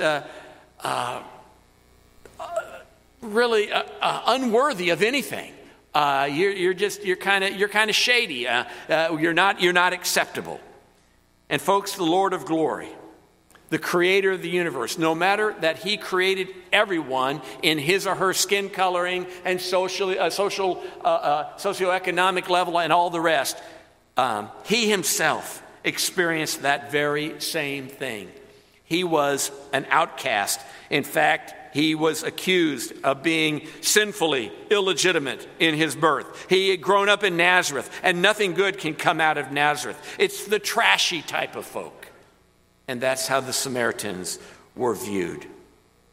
really 3.22 3.70
unworthy 3.91 4.91
of 4.91 5.01
anything. 5.01 5.51
You're, 5.95 6.51
you're, 6.51 6.74
just, 6.74 7.03
you're 7.03 7.15
kind 7.15 7.43
of, 7.43 7.55
you're 7.55 7.69
kind 7.69 7.89
of 7.89 7.95
shady. 7.95 8.48
you're 8.89 9.33
not, 9.33 9.62
you're 9.62 9.74
not 9.74 9.93
acceptable. 9.93 10.60
And 11.50 11.62
folks, 11.62 11.95
the 11.95 12.03
Lord 12.03 12.31
of 12.31 12.45
glory, 12.45 12.89
the 13.71 13.79
creator 13.79 14.31
of 14.31 14.41
the 14.41 14.50
universe, 14.50 14.98
no 14.98 15.15
matter 15.15 15.55
that 15.62 15.79
he 15.79 15.98
created 15.98 16.50
everyone 16.74 17.41
in 17.62 17.77
his 17.77 18.05
or 18.05 18.15
her 18.15 18.33
skin 18.33 18.69
coloring 18.69 19.25
and 19.45 19.60
social, 19.60 20.10
uh, 20.10 20.29
social, 20.29 20.83
uh, 21.03 21.07
uh, 21.07 21.57
socioeconomic 21.57 22.50
level 22.50 22.79
and 22.79 22.91
all 22.91 23.10
the 23.10 23.21
rest, 23.21 23.57
um, 24.17 24.50
he 24.65 24.89
himself 24.89 25.63
experienced 25.83 26.63
that 26.63 26.91
very 26.91 27.39
same 27.39 27.88
thing. 27.88 28.29
He 28.83 29.05
was 29.05 29.51
an 29.71 29.86
outcast. 29.89 30.60
In 30.89 31.05
fact, 31.05 31.53
he 31.71 31.95
was 31.95 32.23
accused 32.23 32.93
of 33.03 33.23
being 33.23 33.67
sinfully 33.79 34.51
illegitimate 34.69 35.47
in 35.59 35.75
his 35.75 35.95
birth. 35.95 36.47
He 36.49 36.69
had 36.69 36.81
grown 36.81 37.09
up 37.09 37.23
in 37.23 37.37
Nazareth, 37.37 37.89
and 38.03 38.21
nothing 38.21 38.53
good 38.53 38.77
can 38.77 38.93
come 38.93 39.21
out 39.21 39.37
of 39.37 39.51
Nazareth. 39.51 39.97
It's 40.19 40.45
the 40.45 40.59
trashy 40.59 41.21
type 41.21 41.55
of 41.55 41.65
folk. 41.65 42.07
And 42.87 42.99
that's 42.99 43.27
how 43.27 43.39
the 43.39 43.53
Samaritans 43.53 44.37
were 44.75 44.95
viewed. 44.95 45.45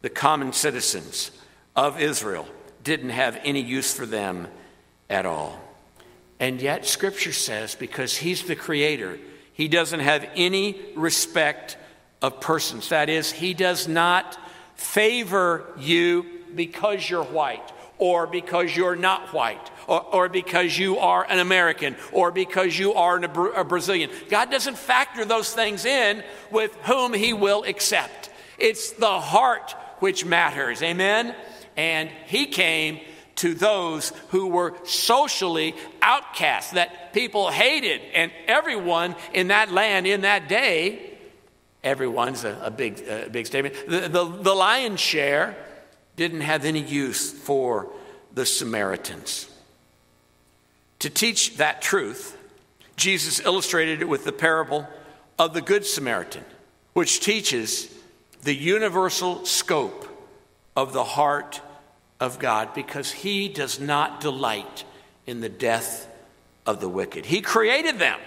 The 0.01 0.09
common 0.09 0.53
citizens 0.53 1.31
of 1.75 1.99
Israel 1.99 2.47
didn't 2.83 3.09
have 3.09 3.39
any 3.43 3.61
use 3.61 3.93
for 3.93 4.05
them 4.05 4.47
at 5.09 5.25
all. 5.25 5.59
And 6.39 6.61
yet, 6.61 6.85
Scripture 6.85 7.33
says 7.33 7.75
because 7.75 8.15
He's 8.15 8.43
the 8.43 8.55
Creator, 8.55 9.19
He 9.51 9.67
doesn't 9.67 9.99
have 9.99 10.29
any 10.35 10.79
respect 10.95 11.77
of 12.21 12.39
persons. 12.39 12.89
That 12.89 13.09
is, 13.09 13.29
He 13.29 13.53
does 13.53 13.89
not 13.89 14.37
favor 14.79 15.65
you 15.77 16.25
because 16.55 17.09
you're 17.09 17.23
white, 17.23 17.71
or 17.97 18.25
because 18.25 18.75
you're 18.75 18.95
not 18.95 19.33
white, 19.33 19.69
or, 19.87 20.01
or 20.01 20.29
because 20.29 20.77
you 20.77 20.97
are 20.99 21.25
an 21.29 21.39
American, 21.39 21.97
or 22.13 22.31
because 22.31 22.79
you 22.79 22.93
are 22.93 23.17
an, 23.17 23.25
a 23.25 23.63
Brazilian. 23.63 24.09
God 24.29 24.49
doesn't 24.49 24.77
factor 24.77 25.25
those 25.25 25.53
things 25.53 25.83
in 25.83 26.23
with 26.49 26.73
whom 26.83 27.13
He 27.13 27.33
will 27.33 27.63
accept. 27.65 28.29
It's 28.57 28.91
the 28.93 29.19
heart 29.19 29.75
which 29.99 30.25
matters. 30.25 30.81
Amen? 30.81 31.35
And 31.75 32.09
He 32.27 32.45
came 32.45 33.01
to 33.35 33.53
those 33.53 34.13
who 34.29 34.47
were 34.47 34.75
socially 34.85 35.75
outcast, 36.01 36.73
that 36.75 37.13
people 37.13 37.51
hated, 37.51 38.01
and 38.13 38.31
everyone 38.47 39.15
in 39.33 39.49
that 39.49 39.71
land 39.71 40.07
in 40.07 40.21
that 40.21 40.47
day 40.47 41.08
Everyone's 41.83 42.43
a, 42.43 42.59
a 42.61 42.71
big, 42.71 42.99
a 43.07 43.29
big 43.29 43.47
statement. 43.47 43.75
The, 43.87 44.01
the, 44.09 44.25
the 44.25 44.53
lion's 44.53 44.99
share 44.99 45.55
didn't 46.15 46.41
have 46.41 46.65
any 46.65 46.81
use 46.81 47.31
for 47.31 47.89
the 48.33 48.45
Samaritans. 48.45 49.49
To 50.99 51.09
teach 51.09 51.57
that 51.57 51.81
truth, 51.81 52.37
Jesus 52.97 53.39
illustrated 53.39 54.01
it 54.01 54.09
with 54.09 54.25
the 54.25 54.33
parable 54.33 54.85
of 55.37 55.53
the 55.53 55.61
Good 55.61 55.85
Samaritan, 55.85 56.43
which 56.91 57.21
teaches 57.21 57.89
the 58.43 58.53
universal 58.53 59.45
scope 59.45 60.05
of 60.75 60.91
the 60.91 61.05
heart 61.05 61.61
of 62.19 62.39
God 62.39 62.73
because 62.73 63.11
he 63.11 63.47
does 63.47 63.79
not 63.79 64.19
delight 64.19 64.83
in 65.25 65.39
the 65.39 65.49
death 65.49 66.09
of 66.65 66.81
the 66.81 66.89
wicked. 66.89 67.25
He 67.25 67.41
created 67.41 67.99
them. 67.99 68.19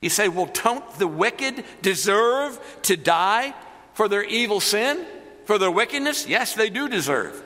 You 0.00 0.10
say, 0.10 0.28
well, 0.28 0.46
don't 0.46 0.88
the 0.98 1.08
wicked 1.08 1.64
deserve 1.82 2.58
to 2.82 2.96
die 2.96 3.54
for 3.94 4.08
their 4.08 4.22
evil 4.22 4.60
sin, 4.60 5.04
for 5.44 5.58
their 5.58 5.70
wickedness? 5.70 6.26
Yes, 6.26 6.54
they 6.54 6.70
do 6.70 6.88
deserve 6.88 7.42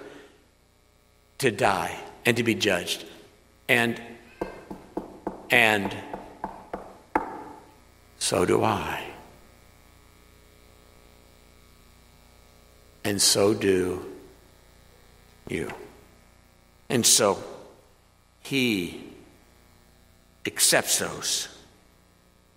to 1.39 1.51
die 1.51 1.99
and 2.27 2.37
to 2.37 2.43
be 2.43 2.55
judged. 2.55 3.05
And, 3.69 4.01
and 5.51 5.97
so 8.19 8.45
do 8.45 8.63
I. 8.63 9.03
And 13.05 13.21
so 13.21 13.55
do 13.55 14.05
you. 15.49 15.73
And 16.89 17.05
so 17.05 17.43
he 18.43 19.03
accepts 20.47 20.99
those 20.99 21.49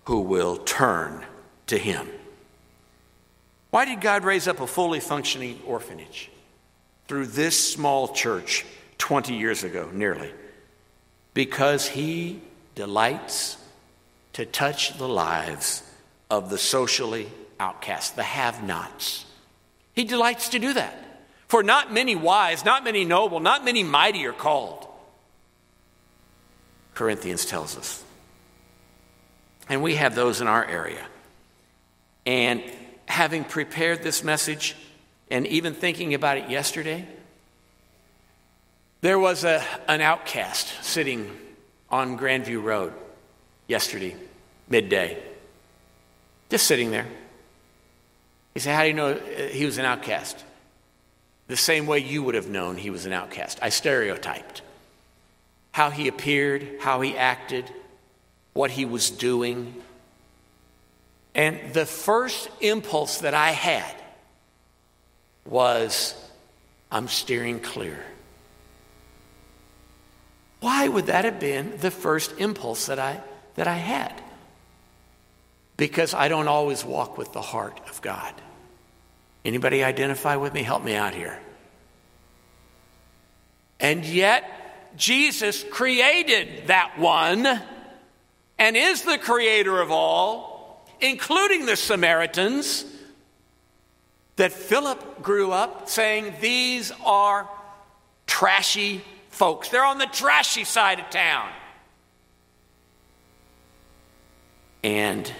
who 0.06 0.20
will 0.20 0.56
turn 0.56 1.24
to 1.66 1.76
him. 1.76 2.08
Why 3.70 3.84
did 3.84 4.00
God 4.00 4.24
raise 4.24 4.48
up 4.48 4.60
a 4.60 4.66
fully 4.66 5.00
functioning 5.00 5.60
orphanage 5.66 6.30
through 7.08 7.26
this 7.26 7.72
small 7.72 8.08
church 8.08 8.64
20 8.98 9.34
years 9.34 9.64
ago, 9.64 9.90
nearly? 9.92 10.32
Because 11.34 11.88
he 11.88 12.40
delights 12.74 13.58
to 14.34 14.46
touch 14.46 14.96
the 14.96 15.08
lives 15.08 15.82
of 16.30 16.50
the 16.50 16.58
socially 16.58 17.28
outcast, 17.58 18.16
the 18.16 18.22
have 18.22 18.62
nots. 18.62 19.24
He 19.92 20.04
delights 20.04 20.50
to 20.50 20.58
do 20.58 20.72
that. 20.74 21.02
For 21.48 21.62
not 21.62 21.92
many 21.92 22.14
wise, 22.14 22.64
not 22.64 22.84
many 22.84 23.04
noble, 23.04 23.40
not 23.40 23.64
many 23.64 23.82
mighty 23.82 24.24
are 24.26 24.32
called. 24.32 24.86
Corinthians 26.94 27.44
tells 27.44 27.76
us. 27.76 28.02
And 29.68 29.82
we 29.82 29.96
have 29.96 30.14
those 30.14 30.40
in 30.40 30.46
our 30.46 30.64
area. 30.64 31.04
And 32.24 32.62
having 33.06 33.44
prepared 33.44 34.02
this 34.02 34.22
message 34.22 34.76
and 35.30 35.46
even 35.46 35.74
thinking 35.74 36.14
about 36.14 36.38
it 36.38 36.50
yesterday, 36.50 37.06
there 39.00 39.18
was 39.18 39.44
a, 39.44 39.62
an 39.88 40.00
outcast 40.00 40.84
sitting 40.84 41.30
on 41.90 42.18
Grandview 42.18 42.62
Road 42.62 42.92
yesterday, 43.66 44.16
midday, 44.68 45.22
just 46.50 46.66
sitting 46.66 46.90
there. 46.90 47.06
He 48.54 48.60
said, 48.60 48.74
How 48.74 48.82
do 48.82 48.88
you 48.88 48.94
know 48.94 49.12
uh, 49.12 49.48
he 49.48 49.64
was 49.64 49.78
an 49.78 49.84
outcast? 49.84 50.42
The 51.48 51.56
same 51.56 51.86
way 51.86 51.98
you 52.00 52.22
would 52.22 52.34
have 52.34 52.48
known 52.48 52.76
he 52.76 52.90
was 52.90 53.06
an 53.06 53.12
outcast. 53.12 53.58
I 53.62 53.68
stereotyped 53.68 54.62
how 55.72 55.90
he 55.90 56.08
appeared, 56.08 56.66
how 56.80 57.02
he 57.02 57.16
acted, 57.16 57.70
what 58.56 58.70
he 58.70 58.86
was 58.86 59.10
doing. 59.10 59.74
And 61.34 61.74
the 61.74 61.84
first 61.84 62.48
impulse 62.60 63.18
that 63.18 63.34
I 63.34 63.50
had 63.50 63.94
was, 65.44 66.14
I'm 66.90 67.06
steering 67.06 67.60
clear. 67.60 68.02
Why 70.60 70.88
would 70.88 71.06
that 71.06 71.26
have 71.26 71.38
been 71.38 71.76
the 71.76 71.90
first 71.90 72.32
impulse 72.38 72.86
that 72.86 72.98
I, 72.98 73.20
that 73.56 73.68
I 73.68 73.76
had? 73.76 74.22
Because 75.76 76.14
I 76.14 76.28
don't 76.28 76.48
always 76.48 76.82
walk 76.82 77.18
with 77.18 77.34
the 77.34 77.42
heart 77.42 77.78
of 77.90 78.00
God. 78.00 78.32
Anybody 79.44 79.84
identify 79.84 80.36
with 80.36 80.54
me? 80.54 80.62
Help 80.62 80.82
me 80.82 80.94
out 80.94 81.14
here. 81.14 81.38
And 83.78 84.02
yet, 84.06 84.96
Jesus 84.96 85.62
created 85.70 86.68
that 86.68 86.98
one 86.98 87.60
and 88.58 88.76
is 88.76 89.02
the 89.02 89.18
creator 89.18 89.80
of 89.80 89.90
all, 89.90 90.86
including 91.00 91.66
the 91.66 91.76
Samaritans, 91.76 92.84
that 94.36 94.52
Philip 94.52 95.22
grew 95.22 95.52
up 95.52 95.88
saying, 95.88 96.34
These 96.40 96.92
are 97.04 97.48
trashy 98.26 99.02
folks. 99.30 99.68
They're 99.68 99.84
on 99.84 99.98
the 99.98 100.06
trashy 100.06 100.64
side 100.64 101.00
of 101.00 101.10
town. 101.10 101.48
And 104.82 105.30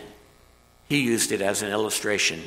he 0.88 1.00
used 1.00 1.32
it 1.32 1.40
as 1.40 1.62
an 1.62 1.70
illustration 1.70 2.42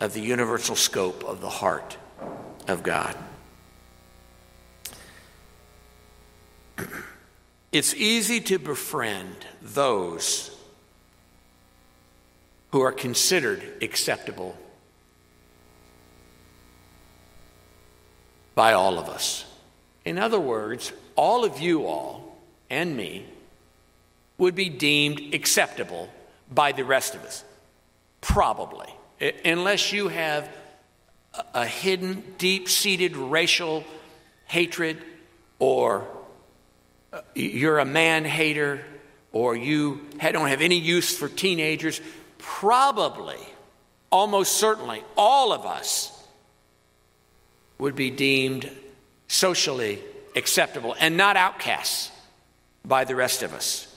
of 0.00 0.12
the 0.12 0.20
universal 0.20 0.76
scope 0.76 1.24
of 1.24 1.40
the 1.40 1.48
heart 1.48 1.96
of 2.68 2.82
God. 2.82 3.16
It's 7.70 7.94
easy 7.94 8.40
to 8.42 8.58
befriend 8.58 9.36
those 9.60 10.56
who 12.70 12.80
are 12.80 12.92
considered 12.92 13.62
acceptable 13.82 14.56
by 18.54 18.72
all 18.72 18.98
of 18.98 19.08
us. 19.08 19.44
In 20.04 20.18
other 20.18 20.40
words, 20.40 20.92
all 21.14 21.44
of 21.44 21.60
you 21.60 21.86
all 21.86 22.36
and 22.70 22.96
me 22.96 23.26
would 24.38 24.54
be 24.54 24.68
deemed 24.68 25.34
acceptable 25.34 26.08
by 26.50 26.72
the 26.72 26.84
rest 26.84 27.14
of 27.14 27.22
us. 27.24 27.44
Probably. 28.20 28.88
Unless 29.44 29.92
you 29.92 30.08
have 30.08 30.48
a 31.54 31.66
hidden, 31.66 32.24
deep 32.38 32.68
seated 32.68 33.16
racial 33.16 33.84
hatred 34.46 35.02
or 35.58 36.06
Uh, 37.12 37.20
you're 37.34 37.78
a 37.78 37.84
man 37.84 38.24
hater 38.24 38.84
or 39.32 39.56
you 39.56 40.00
don't 40.20 40.48
have 40.48 40.60
any 40.60 40.78
use 40.78 41.16
for 41.16 41.28
teenagers, 41.28 42.00
probably, 42.38 43.38
almost 44.10 44.52
certainly, 44.56 45.02
all 45.16 45.52
of 45.52 45.66
us 45.66 46.14
would 47.78 47.94
be 47.94 48.10
deemed 48.10 48.70
socially 49.28 50.00
acceptable 50.34 50.94
and 50.98 51.16
not 51.16 51.36
outcasts 51.36 52.10
by 52.84 53.04
the 53.04 53.14
rest 53.14 53.42
of 53.42 53.52
us. 53.52 53.94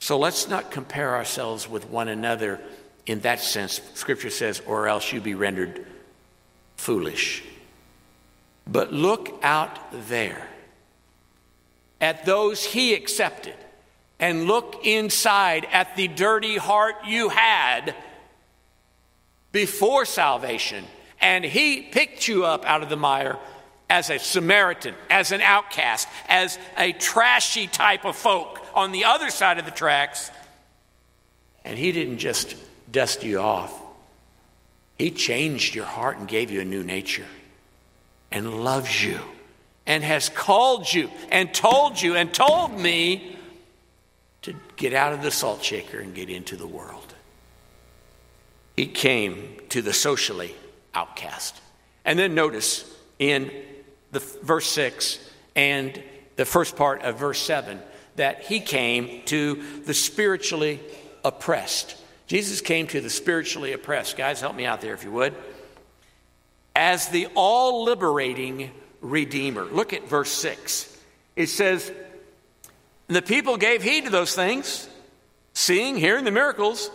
So 0.00 0.18
let's 0.18 0.48
not 0.48 0.70
compare 0.70 1.16
ourselves 1.16 1.68
with 1.68 1.88
one 1.88 2.08
another 2.08 2.60
in 3.06 3.20
that 3.20 3.40
sense. 3.40 3.80
Scripture 3.94 4.30
says, 4.30 4.60
or 4.66 4.86
else 4.86 5.12
you 5.12 5.20
be 5.20 5.34
rendered 5.34 5.86
foolish. 6.76 7.42
But 8.66 8.92
look 8.92 9.38
out 9.42 9.78
there 10.08 10.46
at 12.00 12.24
those 12.24 12.64
he 12.64 12.94
accepted 12.94 13.54
and 14.18 14.46
look 14.46 14.80
inside 14.84 15.66
at 15.72 15.96
the 15.96 16.08
dirty 16.08 16.56
heart 16.56 16.96
you 17.06 17.28
had 17.28 17.94
before 19.52 20.04
salvation. 20.04 20.84
And 21.20 21.44
he 21.44 21.82
picked 21.82 22.28
you 22.28 22.44
up 22.44 22.64
out 22.64 22.82
of 22.82 22.88
the 22.88 22.96
mire 22.96 23.38
as 23.90 24.10
a 24.10 24.18
Samaritan, 24.18 24.94
as 25.08 25.32
an 25.32 25.40
outcast, 25.40 26.08
as 26.28 26.58
a 26.76 26.92
trashy 26.92 27.66
type 27.66 28.04
of 28.04 28.16
folk 28.16 28.60
on 28.74 28.92
the 28.92 29.04
other 29.04 29.30
side 29.30 29.58
of 29.58 29.64
the 29.64 29.70
tracks. 29.70 30.30
And 31.64 31.78
he 31.78 31.92
didn't 31.92 32.18
just 32.18 32.56
dust 32.90 33.22
you 33.22 33.38
off, 33.38 33.72
he 34.98 35.10
changed 35.10 35.74
your 35.74 35.84
heart 35.84 36.18
and 36.18 36.26
gave 36.26 36.50
you 36.50 36.60
a 36.60 36.64
new 36.64 36.82
nature 36.82 37.26
and 38.30 38.64
loves 38.64 39.04
you 39.04 39.20
and 39.88 40.04
has 40.04 40.28
called 40.28 40.92
you 40.92 41.10
and 41.30 41.52
told 41.52 42.00
you 42.00 42.14
and 42.14 42.32
told 42.32 42.78
me 42.78 43.36
to 44.42 44.54
get 44.76 44.92
out 44.92 45.14
of 45.14 45.22
the 45.22 45.30
salt 45.30 45.64
shaker 45.64 45.98
and 45.98 46.14
get 46.14 46.28
into 46.28 46.56
the 46.56 46.66
world. 46.66 47.14
He 48.76 48.86
came 48.86 49.56
to 49.70 49.82
the 49.82 49.94
socially 49.94 50.54
outcast. 50.94 51.60
And 52.04 52.18
then 52.18 52.34
notice 52.34 52.88
in 53.18 53.50
the 54.12 54.20
verse 54.20 54.66
6 54.66 55.18
and 55.56 56.00
the 56.36 56.44
first 56.44 56.76
part 56.76 57.02
of 57.02 57.18
verse 57.18 57.40
7 57.40 57.80
that 58.16 58.42
he 58.42 58.60
came 58.60 59.22
to 59.24 59.62
the 59.84 59.94
spiritually 59.94 60.80
oppressed. 61.24 61.96
Jesus 62.26 62.60
came 62.60 62.86
to 62.88 63.00
the 63.00 63.10
spiritually 63.10 63.72
oppressed. 63.72 64.18
Guys, 64.18 64.40
help 64.40 64.54
me 64.54 64.66
out 64.66 64.82
there 64.82 64.92
if 64.94 65.02
you 65.02 65.12
would. 65.12 65.34
As 66.76 67.08
the 67.08 67.26
all 67.34 67.84
liberating 67.84 68.70
Redeemer. 69.00 69.64
Look 69.64 69.92
at 69.92 70.08
verse 70.08 70.30
6. 70.30 70.96
It 71.36 71.48
says, 71.48 71.92
The 73.06 73.22
people 73.22 73.56
gave 73.56 73.82
heed 73.82 74.04
to 74.04 74.10
those 74.10 74.34
things, 74.34 74.88
seeing, 75.52 75.96
hearing 75.96 76.24
the 76.24 76.30
miracles, 76.30 76.90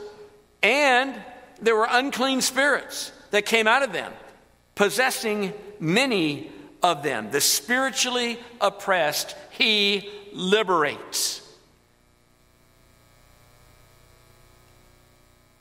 and 0.61 1.15
there 1.61 1.75
were 1.75 1.87
unclean 1.89 2.41
spirits 2.41 3.11
that 3.31 3.45
came 3.45 3.67
out 3.67 3.83
of 3.83 3.93
them, 3.93 4.11
possessing 4.75 5.53
many 5.79 6.51
of 6.81 7.03
them. 7.03 7.31
The 7.31 7.41
spiritually 7.41 8.37
oppressed, 8.59 9.35
he 9.51 10.09
liberates. 10.33 11.41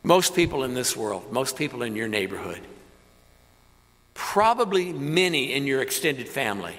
Most 0.02 0.34
people 0.34 0.64
in 0.64 0.74
this 0.74 0.96
world, 0.96 1.32
most 1.32 1.56
people 1.56 1.82
in 1.82 1.94
your 1.94 2.08
neighborhood, 2.08 2.60
probably 4.14 4.92
many 4.92 5.52
in 5.52 5.66
your 5.66 5.82
extended 5.82 6.28
family, 6.28 6.78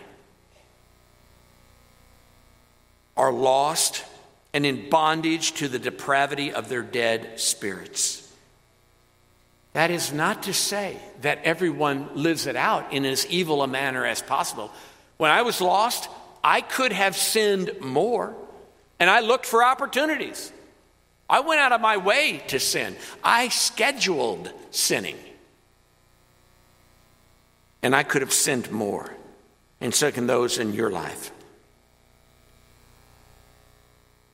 are 3.15 3.31
lost 3.31 4.03
and 4.53 4.65
in 4.65 4.89
bondage 4.89 5.53
to 5.53 5.67
the 5.67 5.79
depravity 5.79 6.51
of 6.51 6.69
their 6.69 6.83
dead 6.83 7.39
spirits. 7.39 8.19
That 9.73 9.89
is 9.89 10.13
not 10.13 10.43
to 10.43 10.53
say 10.53 10.97
that 11.21 11.39
everyone 11.43 12.09
lives 12.13 12.45
it 12.45 12.55
out 12.55 12.93
in 12.93 13.05
as 13.05 13.25
evil 13.27 13.63
a 13.63 13.67
manner 13.67 14.05
as 14.05 14.21
possible. 14.21 14.71
When 15.17 15.31
I 15.31 15.41
was 15.41 15.61
lost, 15.61 16.09
I 16.43 16.61
could 16.61 16.91
have 16.91 17.17
sinned 17.17 17.81
more, 17.81 18.35
and 18.99 19.09
I 19.09 19.21
looked 19.21 19.47
for 19.47 19.63
opportunities. 19.63 20.51
I 21.27 21.39
went 21.39 21.61
out 21.61 21.71
of 21.71 21.81
my 21.81 21.97
way 21.97 22.43
to 22.49 22.59
sin. 22.59 22.95
I 23.23 23.49
scheduled 23.49 24.51
sinning. 24.69 25.17
And 27.83 27.95
I 27.95 28.01
could 28.01 28.21
have 28.21 28.33
sinned 28.33 28.71
more. 28.71 29.13
And 29.79 29.93
so 29.93 30.11
can 30.11 30.25
those 30.25 30.57
in 30.57 30.73
your 30.73 30.89
life. 30.89 31.31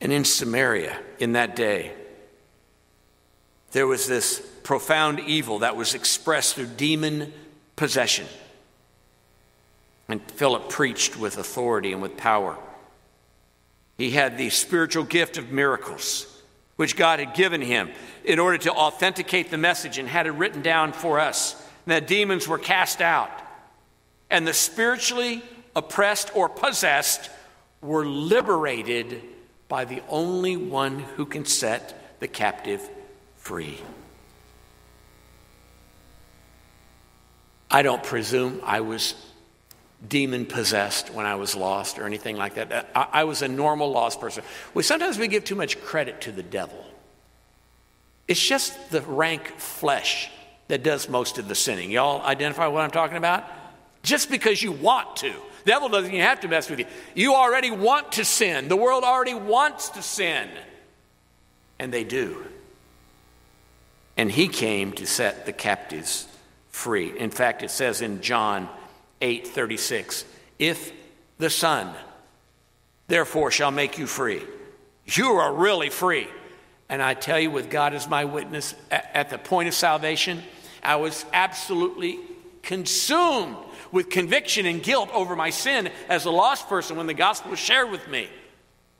And 0.00 0.12
in 0.12 0.24
Samaria, 0.24 0.96
in 1.18 1.32
that 1.32 1.56
day, 1.56 1.92
there 3.72 3.86
was 3.86 4.06
this 4.06 4.40
profound 4.62 5.20
evil 5.20 5.58
that 5.58 5.76
was 5.76 5.94
expressed 5.94 6.54
through 6.54 6.66
demon 6.66 7.32
possession. 7.76 8.26
And 10.08 10.22
Philip 10.22 10.68
preached 10.70 11.18
with 11.18 11.36
authority 11.38 11.92
and 11.92 12.00
with 12.00 12.16
power. 12.16 12.56
He 13.98 14.10
had 14.10 14.38
the 14.38 14.50
spiritual 14.50 15.04
gift 15.04 15.36
of 15.36 15.52
miracles, 15.52 16.26
which 16.76 16.96
God 16.96 17.18
had 17.20 17.34
given 17.34 17.60
him 17.60 17.90
in 18.24 18.38
order 18.38 18.58
to 18.58 18.72
authenticate 18.72 19.50
the 19.50 19.58
message 19.58 19.98
and 19.98 20.08
had 20.08 20.26
it 20.26 20.32
written 20.32 20.62
down 20.62 20.92
for 20.92 21.20
us. 21.20 21.62
And 21.90 21.96
that 21.96 22.06
demons 22.06 22.46
were 22.46 22.56
cast 22.56 23.00
out. 23.00 23.32
And 24.30 24.46
the 24.46 24.54
spiritually 24.54 25.42
oppressed 25.74 26.36
or 26.36 26.48
possessed 26.48 27.28
were 27.80 28.06
liberated 28.06 29.20
by 29.66 29.86
the 29.86 30.00
only 30.08 30.56
one 30.56 31.00
who 31.00 31.26
can 31.26 31.44
set 31.44 32.20
the 32.20 32.28
captive 32.28 32.88
free. 33.38 33.80
I 37.68 37.82
don't 37.82 38.04
presume 38.04 38.60
I 38.62 38.82
was 38.82 39.16
demon 40.06 40.46
possessed 40.46 41.12
when 41.12 41.26
I 41.26 41.34
was 41.34 41.56
lost 41.56 41.98
or 41.98 42.06
anything 42.06 42.36
like 42.36 42.54
that. 42.54 42.88
I, 42.94 43.08
I, 43.14 43.24
was 43.24 43.42
a 43.42 43.48
normal 43.48 43.90
lost 43.90 44.20
person. 44.20 44.44
We 44.74 44.84
sometimes 44.84 45.18
we 45.18 45.26
give 45.26 45.42
too 45.42 45.56
much 45.56 45.80
credit 45.80 46.20
to 46.20 46.30
the 46.30 46.44
devil. 46.44 46.84
It's 48.28 48.40
just 48.40 48.92
the 48.92 49.00
rank 49.00 49.58
flesh 49.58 50.30
that 50.70 50.84
does 50.84 51.08
most 51.08 51.38
of 51.38 51.48
the 51.48 51.54
sinning. 51.54 51.90
Y'all 51.90 52.24
identify 52.24 52.66
what 52.68 52.82
I'm 52.82 52.90
talking 52.90 53.16
about? 53.16 53.44
Just 54.02 54.30
because 54.30 54.62
you 54.62 54.72
want 54.72 55.16
to. 55.16 55.32
The 55.64 55.72
devil 55.72 55.88
doesn't 55.88 56.10
even 56.10 56.24
have 56.24 56.40
to 56.40 56.48
mess 56.48 56.70
with 56.70 56.78
you. 56.78 56.86
You 57.14 57.34
already 57.34 57.70
want 57.70 58.12
to 58.12 58.24
sin. 58.24 58.68
The 58.68 58.76
world 58.76 59.04
already 59.04 59.34
wants 59.34 59.90
to 59.90 60.02
sin. 60.02 60.48
And 61.78 61.92
they 61.92 62.04
do. 62.04 62.44
And 64.16 64.30
he 64.30 64.48
came 64.48 64.92
to 64.92 65.06
set 65.06 65.44
the 65.44 65.52
captives 65.52 66.28
free. 66.70 67.18
In 67.18 67.30
fact, 67.30 67.62
it 67.62 67.70
says 67.70 68.00
in 68.00 68.22
John 68.22 68.68
8 69.20 69.48
36, 69.48 70.24
if 70.58 70.92
the 71.38 71.50
Son 71.50 71.92
therefore 73.08 73.50
shall 73.50 73.70
make 73.70 73.98
you 73.98 74.06
free, 74.06 74.42
you 75.06 75.32
are 75.32 75.52
really 75.52 75.90
free. 75.90 76.28
And 76.88 77.00
I 77.00 77.14
tell 77.14 77.38
you, 77.38 77.50
with 77.50 77.70
God 77.70 77.94
as 77.94 78.08
my 78.08 78.24
witness, 78.24 78.74
at, 78.90 79.10
at 79.14 79.30
the 79.30 79.38
point 79.38 79.68
of 79.68 79.74
salvation, 79.74 80.42
I 80.82 80.96
was 80.96 81.24
absolutely 81.32 82.18
consumed 82.62 83.56
with 83.92 84.10
conviction 84.10 84.66
and 84.66 84.82
guilt 84.82 85.10
over 85.12 85.34
my 85.34 85.50
sin 85.50 85.90
as 86.08 86.24
a 86.24 86.30
lost 86.30 86.68
person 86.68 86.96
when 86.96 87.06
the 87.06 87.14
gospel 87.14 87.50
was 87.50 87.60
shared 87.60 87.90
with 87.90 88.06
me. 88.08 88.28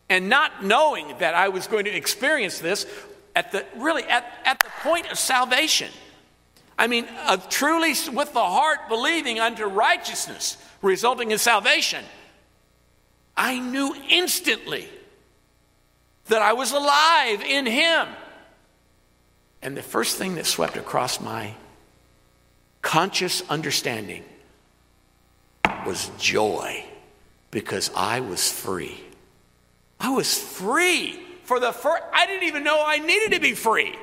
And 0.08 0.28
not 0.28 0.64
knowing 0.64 1.14
that 1.18 1.34
I 1.34 1.48
was 1.48 1.66
going 1.66 1.84
to 1.84 1.94
experience 1.94 2.58
this 2.58 2.86
at 3.36 3.52
the 3.52 3.64
really 3.76 4.02
at, 4.04 4.24
at 4.44 4.58
the 4.58 4.70
point 4.82 5.10
of 5.10 5.18
salvation. 5.18 5.90
I 6.76 6.86
mean, 6.86 7.06
of 7.28 7.48
truly 7.48 7.94
with 8.12 8.32
the 8.32 8.40
heart 8.40 8.88
believing 8.88 9.38
unto 9.38 9.66
righteousness, 9.66 10.56
resulting 10.82 11.30
in 11.30 11.38
salvation. 11.38 12.04
I 13.36 13.58
knew 13.58 13.94
instantly 14.08 14.88
that 16.26 16.42
I 16.42 16.54
was 16.54 16.72
alive 16.72 17.42
in 17.42 17.66
Him. 17.66 18.08
And 19.62 19.76
the 19.76 19.82
first 19.82 20.16
thing 20.16 20.36
that 20.36 20.46
swept 20.46 20.76
across 20.76 21.20
my 21.20 21.54
conscious 22.82 23.42
understanding 23.48 24.24
was 25.86 26.10
joy 26.18 26.84
because 27.50 27.90
I 27.96 28.20
was 28.20 28.50
free. 28.50 29.00
I 29.98 30.10
was 30.10 30.36
free 30.36 31.18
for 31.44 31.58
the 31.58 31.72
first, 31.72 32.02
I 32.12 32.26
didn't 32.26 32.48
even 32.48 32.64
know 32.64 32.82
I 32.84 32.98
needed 32.98 33.32
to 33.32 33.40
be 33.40 33.54
free. 33.54 33.94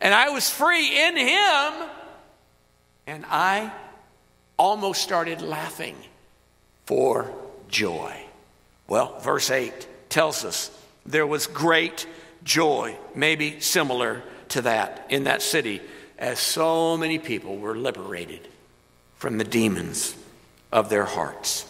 And 0.00 0.12
I 0.12 0.30
was 0.30 0.50
free 0.50 1.06
in 1.06 1.16
Him. 1.16 1.88
And 3.06 3.24
I 3.28 3.72
almost 4.58 5.02
started 5.02 5.42
laughing 5.42 5.96
for 6.84 7.32
joy. 7.68 8.14
Well, 8.88 9.18
verse 9.20 9.50
8 9.50 9.86
tells 10.08 10.44
us 10.44 10.70
there 11.04 11.26
was 11.26 11.46
great 11.46 12.06
joy, 12.42 12.96
maybe 13.14 13.60
similar 13.60 14.22
to 14.48 14.62
that 14.62 15.06
in 15.08 15.24
that 15.24 15.42
city, 15.42 15.80
as 16.18 16.38
so 16.38 16.96
many 16.96 17.18
people 17.18 17.56
were 17.56 17.76
liberated 17.76 18.48
from 19.16 19.38
the 19.38 19.44
demons 19.44 20.16
of 20.72 20.88
their 20.88 21.04
hearts. 21.04 21.64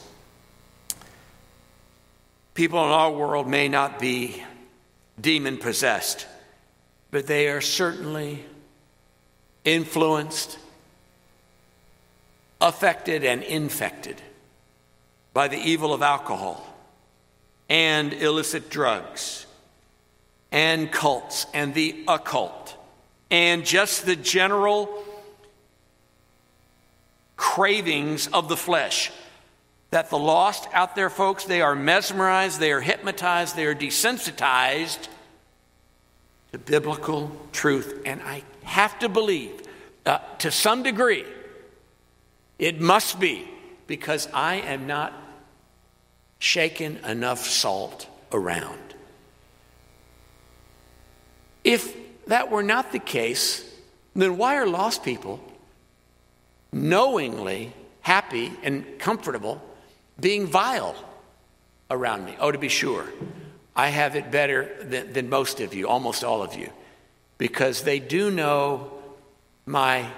People 2.54 2.82
in 2.82 2.90
our 2.90 3.11
world 3.11 3.46
may 3.46 3.68
not 3.68 3.98
be 3.98 4.42
demon 5.20 5.59
possessed, 5.59 6.26
but 7.11 7.26
they 7.26 7.48
are 7.48 7.61
certainly 7.61 8.44
influenced, 9.64 10.59
affected, 12.61 13.24
and 13.24 13.42
infected 13.42 14.20
by 15.35 15.48
the 15.48 15.59
evil 15.59 15.92
of 15.92 16.02
alcohol 16.02 16.64
and 17.68 18.12
illicit 18.12 18.70
drugs 18.70 19.46
and 20.52 20.90
cults 20.90 21.46
and 21.52 21.74
the 21.74 22.04
occult 22.06 22.75
and 23.30 23.64
just 23.66 24.06
the 24.06 24.16
general 24.16 25.04
cravings 27.36 28.26
of 28.28 28.48
the 28.48 28.56
flesh. 28.56 29.10
That 29.90 30.10
the 30.10 30.18
lost 30.18 30.68
out 30.72 30.96
there, 30.96 31.10
folks, 31.10 31.44
they 31.44 31.60
are 31.60 31.74
mesmerized, 31.74 32.58
they 32.58 32.72
are 32.72 32.80
hypnotized, 32.80 33.56
they 33.56 33.66
are 33.66 33.74
desensitized 33.74 35.08
to 36.52 36.58
biblical 36.58 37.30
truth. 37.52 38.02
And 38.04 38.20
I 38.22 38.42
have 38.64 38.98
to 38.98 39.08
believe, 39.08 39.62
uh, 40.04 40.18
to 40.38 40.50
some 40.50 40.82
degree, 40.82 41.24
It 42.58 42.80
must 42.80 43.20
be 43.20 43.48
because 43.86 44.28
I 44.32 44.56
am 44.56 44.86
not 44.86 45.12
shaking 46.38 46.98
enough 47.04 47.44
salt 47.46 48.06
around. 48.32 48.94
If 51.64 51.94
that 52.26 52.50
were 52.50 52.62
not 52.62 52.92
the 52.92 52.98
case, 52.98 53.64
then 54.14 54.36
why 54.36 54.56
are 54.56 54.66
lost 54.66 55.02
people 55.02 55.40
knowingly 56.72 57.72
happy 58.00 58.52
and 58.62 58.98
comfortable 58.98 59.62
being 60.18 60.46
vile 60.46 60.96
around 61.90 62.24
me? 62.24 62.36
Oh, 62.40 62.50
to 62.50 62.58
be 62.58 62.68
sure, 62.68 63.06
I 63.74 63.88
have 63.88 64.16
it 64.16 64.30
better 64.30 64.74
than, 64.82 65.12
than 65.12 65.28
most 65.28 65.60
of 65.60 65.74
you, 65.74 65.88
almost 65.88 66.24
all 66.24 66.42
of 66.42 66.54
you, 66.54 66.70
because 67.38 67.82
they 67.82 67.98
do 67.98 68.30
know 68.30 68.90
my 69.66 70.08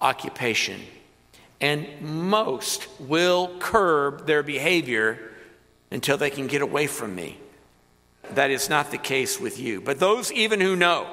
occupation. 0.00 0.80
And 1.60 1.86
most 2.00 2.88
will 2.98 3.56
curb 3.60 4.26
their 4.26 4.42
behavior 4.42 5.18
until 5.92 6.16
they 6.16 6.30
can 6.30 6.48
get 6.48 6.60
away 6.60 6.88
from 6.88 7.14
me. 7.14 7.38
That 8.32 8.50
is 8.50 8.68
not 8.68 8.90
the 8.90 8.98
case 8.98 9.38
with 9.38 9.60
you. 9.60 9.80
But 9.80 10.00
those 10.00 10.32
even 10.32 10.60
who 10.60 10.74
know, 10.74 11.06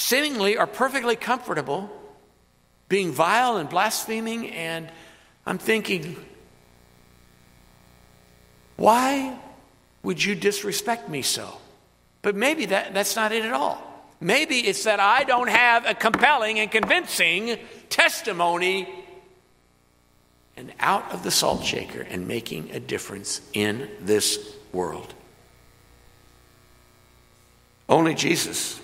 seemingly 0.00 0.56
are 0.56 0.66
perfectly 0.66 1.14
comfortable 1.14 1.90
being 2.88 3.12
vile 3.12 3.58
and 3.58 3.68
blaspheming, 3.68 4.48
and 4.48 4.90
I'm 5.46 5.58
thinking, 5.58 6.16
why 8.76 9.38
would 10.02 10.24
you 10.24 10.34
disrespect 10.34 11.08
me 11.08 11.22
so? 11.22 11.58
But 12.22 12.34
maybe 12.34 12.66
that, 12.66 12.94
that's 12.94 13.14
not 13.14 13.30
it 13.30 13.44
at 13.44 13.52
all. 13.52 13.86
Maybe 14.20 14.58
it's 14.60 14.84
that 14.84 15.00
I 15.00 15.24
don't 15.24 15.48
have 15.48 15.86
a 15.86 15.94
compelling 15.94 16.58
and 16.58 16.70
convincing 16.70 17.58
testimony 17.90 18.88
and 20.56 20.72
out 20.80 21.12
of 21.12 21.22
the 21.22 21.30
salt 21.30 21.64
shaker 21.64 22.00
and 22.00 22.26
making 22.26 22.70
a 22.70 22.80
difference 22.80 23.40
in 23.52 23.88
this 24.00 24.56
world. 24.72 25.14
Only 27.88 28.14
Jesus 28.14 28.80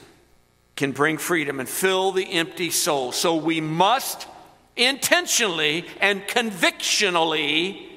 can 0.77 0.93
bring 0.93 1.17
freedom 1.19 1.59
and 1.59 1.69
fill 1.69 2.13
the 2.13 2.31
empty 2.33 2.71
soul. 2.71 3.11
So 3.11 3.37
we 3.37 3.61
must 3.61 4.27
intentionally 4.77 5.87
and 6.01 6.27
convictionally 6.29 7.89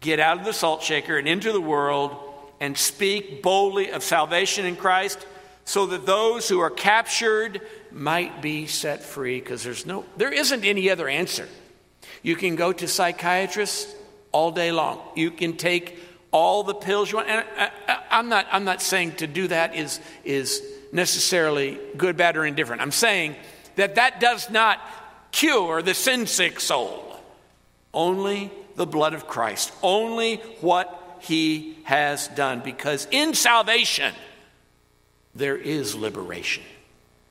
get 0.00 0.18
out 0.18 0.38
of 0.38 0.44
the 0.46 0.52
salt 0.52 0.82
shaker 0.82 1.18
and 1.18 1.28
into 1.28 1.52
the 1.52 1.60
world 1.60 2.16
and 2.58 2.76
speak 2.76 3.42
boldly 3.42 3.90
of 3.90 4.02
salvation 4.02 4.64
in 4.64 4.76
Christ 4.76 5.26
so 5.64 5.86
that 5.86 6.06
those 6.06 6.48
who 6.48 6.58
are 6.60 6.70
captured 6.70 7.60
might 7.92 8.40
be 8.40 8.66
set 8.66 9.02
free 9.02 9.38
because 9.38 9.62
there's 9.62 9.84
no 9.84 10.04
there 10.16 10.32
isn't 10.32 10.64
any 10.64 10.90
other 10.90 11.08
answer. 11.08 11.48
You 12.22 12.34
can 12.34 12.56
go 12.56 12.72
to 12.72 12.88
psychiatrists 12.88 13.94
all 14.32 14.52
day 14.52 14.72
long. 14.72 15.00
You 15.16 15.30
can 15.30 15.56
take 15.56 15.98
all 16.30 16.62
the 16.62 16.74
pills 16.74 17.10
you 17.10 17.18
want. 17.18 17.28
And 17.28 17.44
I, 17.58 18.18
am 18.18 18.28
not 18.28 18.46
i'm 18.50 18.64
not 18.64 18.80
saying 18.80 19.16
to 19.16 19.26
do 19.26 19.48
that 19.48 19.74
is 19.74 20.00
is 20.24 20.62
necessarily 20.92 21.78
good 21.96 22.16
bad 22.16 22.36
or 22.36 22.44
indifferent 22.44 22.82
i'm 22.82 22.92
saying 22.92 23.34
that 23.76 23.94
that 23.94 24.20
does 24.20 24.50
not 24.50 24.80
cure 25.32 25.82
the 25.82 25.94
sin 25.94 26.26
sick 26.26 26.60
soul 26.60 27.16
only 27.94 28.50
the 28.76 28.86
blood 28.86 29.14
of 29.14 29.26
christ 29.26 29.72
only 29.82 30.36
what 30.60 31.18
he 31.20 31.76
has 31.84 32.28
done 32.28 32.60
because 32.60 33.06
in 33.10 33.34
salvation 33.34 34.14
there 35.34 35.56
is 35.56 35.94
liberation. 35.94 36.62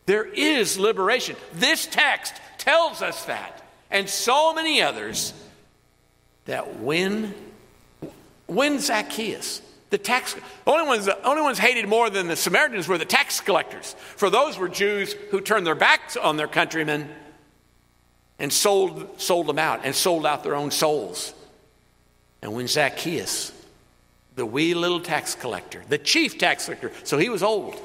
There 0.05 0.25
is 0.25 0.79
liberation. 0.79 1.35
This 1.53 1.85
text 1.85 2.33
tells 2.57 3.01
us 3.01 3.25
that, 3.25 3.63
and 3.91 4.09
so 4.09 4.53
many 4.53 4.81
others, 4.81 5.33
that 6.45 6.79
when, 6.79 7.33
when 8.47 8.79
Zacchaeus, 8.79 9.61
the 9.89 9.97
tax 9.97 10.35
only 10.67 10.87
ones, 10.87 11.09
only 11.23 11.41
ones 11.41 11.57
hated 11.57 11.87
more 11.87 12.09
than 12.09 12.27
the 12.27 12.35
Samaritans 12.35 12.87
were 12.87 12.97
the 12.97 13.05
tax 13.05 13.41
collectors. 13.41 13.95
For 14.15 14.29
those 14.29 14.57
were 14.57 14.69
Jews 14.69 15.13
who 15.31 15.41
turned 15.41 15.65
their 15.65 15.75
backs 15.75 16.15
on 16.15 16.37
their 16.37 16.47
countrymen 16.47 17.09
and 18.37 18.53
sold, 18.53 19.19
sold 19.19 19.47
them 19.47 19.59
out 19.59 19.81
and 19.83 19.95
sold 19.95 20.25
out 20.25 20.43
their 20.43 20.55
own 20.55 20.71
souls. 20.71 21.33
And 22.41 22.53
when 22.53 22.67
Zacchaeus, 22.67 23.51
the 24.35 24.45
wee 24.45 24.73
little 24.73 25.01
tax 25.01 25.35
collector, 25.35 25.83
the 25.89 25.97
chief 25.97 26.37
tax 26.37 26.65
collector, 26.65 26.91
so 27.03 27.17
he 27.17 27.29
was 27.29 27.43
old, 27.43 27.81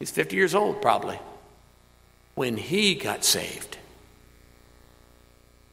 He's 0.00 0.10
50 0.10 0.34
years 0.34 0.54
old, 0.54 0.82
probably. 0.82 1.20
When 2.34 2.56
he 2.56 2.94
got 2.94 3.22
saved, 3.22 3.76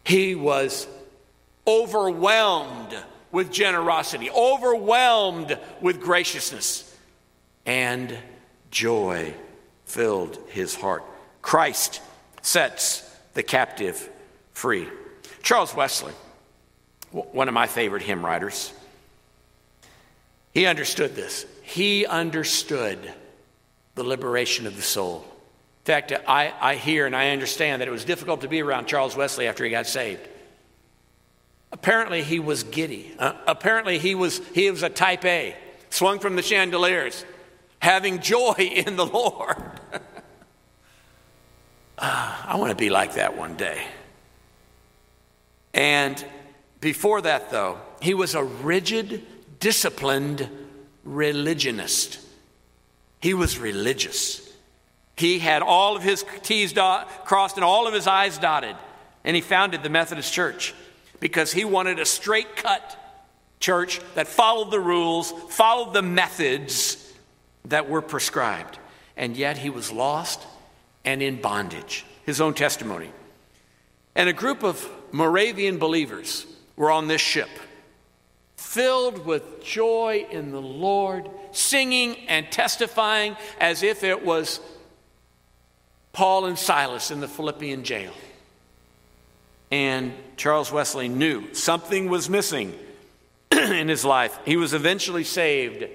he 0.03 0.36
was 0.36 0.86
overwhelmed 1.65 2.95
with 3.31 3.51
generosity, 3.51 4.29
overwhelmed 4.31 5.57
with 5.81 6.01
graciousness, 6.01 6.95
and 7.65 8.17
joy 8.71 9.33
filled 9.85 10.37
his 10.49 10.75
heart. 10.75 11.03
Christ 11.41 12.01
sets 12.41 13.03
the 13.33 13.43
captive 13.43 14.09
free. 14.53 14.87
Charles 15.43 15.75
Wesley, 15.75 16.13
one 17.11 17.47
of 17.47 17.53
my 17.53 17.67
favorite 17.67 18.03
hymn 18.03 18.25
writers, 18.25 18.73
he 20.53 20.65
understood 20.65 21.15
this. 21.15 21.45
He 21.61 22.05
understood 22.05 23.13
the 23.95 24.03
liberation 24.03 24.65
of 24.65 24.75
the 24.75 24.81
soul. 24.81 25.25
In 25.81 25.85
fact, 25.85 26.11
I, 26.27 26.53
I 26.59 26.75
hear 26.75 27.05
and 27.05 27.15
I 27.15 27.29
understand 27.29 27.81
that 27.81 27.87
it 27.87 27.91
was 27.91 28.03
difficult 28.03 28.41
to 28.41 28.47
be 28.47 28.61
around 28.61 28.87
Charles 28.87 29.15
Wesley 29.15 29.47
after 29.47 29.63
he 29.63 29.69
got 29.69 29.87
saved. 29.87 30.27
Apparently, 31.71 32.23
he 32.23 32.39
was 32.39 32.63
giddy. 32.63 33.13
Uh, 33.19 33.34
apparently, 33.45 33.99
he 33.99 34.15
was, 34.15 34.41
he 34.53 34.71
was 34.71 34.84
a 34.84 34.89
type 34.89 35.25
A, 35.25 35.56
swung 35.89 36.19
from 36.19 36.36
the 36.36 36.41
chandeliers, 36.41 37.25
having 37.80 38.19
joy 38.19 38.53
in 38.58 38.95
the 38.95 39.06
Lord. 39.06 39.58
uh, 41.97 42.43
I 42.47 42.56
want 42.58 42.71
to 42.71 42.75
be 42.75 42.89
like 42.89 43.15
that 43.15 43.38
one 43.38 43.56
day. 43.56 43.84
And 45.73 46.23
before 46.80 47.21
that, 47.21 47.51
though, 47.51 47.80
he 48.01 48.13
was 48.13 48.34
a 48.34 48.43
rigid, 48.43 49.25
disciplined 49.60 50.49
religionist. 51.03 52.19
He 53.19 53.34
was 53.34 53.60
religious. 53.60 54.41
He 55.17 55.39
had 55.39 55.62
all 55.63 55.95
of 55.95 56.03
his 56.03 56.23
T's 56.43 56.73
dot, 56.73 57.25
crossed 57.25 57.58
and 57.58 57.63
all 57.63 57.88
of 57.88 57.93
his 57.93 58.08
I's 58.08 58.38
dotted. 58.38 58.75
And 59.23 59.36
he 59.36 59.41
founded 59.41 59.84
the 59.84 59.89
Methodist 59.89 60.32
Church 60.32 60.73
because 61.19 61.51
he 61.51 61.65
wanted 61.65 61.99
a 61.99 62.06
straight 62.06 62.56
cut 62.56 62.97
church 63.60 63.99
that 64.15 64.27
followed 64.27 64.71
the 64.71 64.80
rules, 64.80 65.32
followed 65.49 65.93
the 65.93 66.01
methods 66.01 67.13
that 67.65 67.89
were 67.89 68.01
prescribed. 68.01 68.77
And 69.15 69.36
yet 69.36 69.58
he 69.58 69.69
was 69.69 69.91
lost 69.91 70.41
and 71.03 71.21
in 71.21 71.41
bondage. 71.41 72.06
His 72.25 72.41
own 72.41 72.53
testimony. 72.53 73.10
And 74.15 74.30
a 74.30 74.34
group 74.34 74.63
of 74.63 74.88
Moravian 75.12 75.77
believers 75.77 76.45
were 76.75 76.91
on 76.91 77.08
this 77.08 77.21
ship 77.21 77.49
filled 78.58 79.25
with 79.25 79.63
joy 79.63 80.27
in 80.30 80.51
the 80.51 80.62
Lord, 80.62 81.30
singing 81.51 82.27
and 82.27 82.51
testifying 82.51 83.38
as 83.60 83.82
if 83.82 84.03
it 84.03 84.25
was 84.25 84.60
Paul 86.12 86.45
and 86.45 86.60
Silas 86.60 87.10
in 87.10 87.19
the 87.19 87.27
Philippian 87.27 87.84
jail. 87.84 88.12
And 89.71 90.13
Charles 90.38 90.71
Wesley 90.71 91.10
knew 91.10 91.53
something 91.53 92.10
was 92.10 92.30
missing 92.30 92.77
in 93.51 93.88
his 93.88 94.06
life. 94.06 94.38
He 94.45 94.58
was 94.58 94.73
eventually 94.73 95.23
saved 95.23 95.86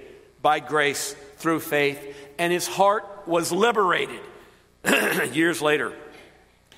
by 0.41 0.59
grace 0.59 1.15
through 1.37 1.61
faith, 1.61 1.99
and 2.37 2.53
his 2.53 2.67
heart 2.67 3.05
was 3.25 3.51
liberated. 3.51 4.19
Years 5.33 5.61
later, 5.61 5.93